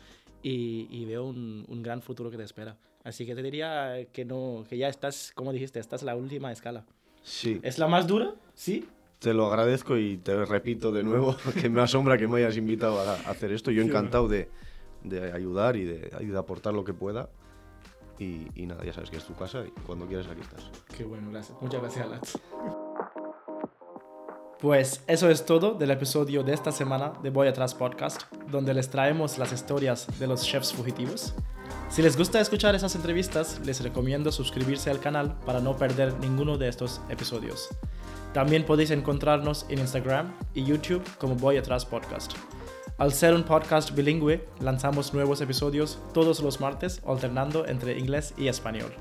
[0.44, 2.78] y, y veo un, un gran futuro que te espera.
[3.04, 6.52] Así que te diría que, no, que ya estás, como dijiste, estás en la última
[6.52, 6.86] escala.
[7.24, 8.34] Sí, ¿Es la más dura?
[8.56, 8.88] Sí.
[9.20, 13.00] te lo agradezco y te repito de nuevo que me asombra que me hayas invitado
[13.00, 13.70] a a hacer esto.
[13.72, 14.50] Yo encantado de,
[15.04, 17.30] de ayudar y de, de aportar lo que pueda.
[18.20, 20.70] Y, y nada, ya sabes que es tu casa y cuando quieras aquí estás.
[20.96, 21.60] Qué bueno, gracias.
[21.62, 22.40] Muchas gracias, Alats.
[24.62, 28.92] Pues eso es todo del episodio de esta semana de Voy Atrás Podcast, donde les
[28.92, 31.34] traemos las historias de los chefs fugitivos.
[31.90, 36.60] Si les gusta escuchar esas entrevistas, les recomiendo suscribirse al canal para no perder ninguno
[36.60, 37.70] de estos episodios.
[38.36, 42.34] También podéis encontrarnos en Instagram y YouTube como Voy Atrás Podcast.
[43.00, 48.48] Al ser un podcast bilingüe, lanzamos nuevos episodios todos los martes, alternando entre inglés y
[48.48, 48.94] español.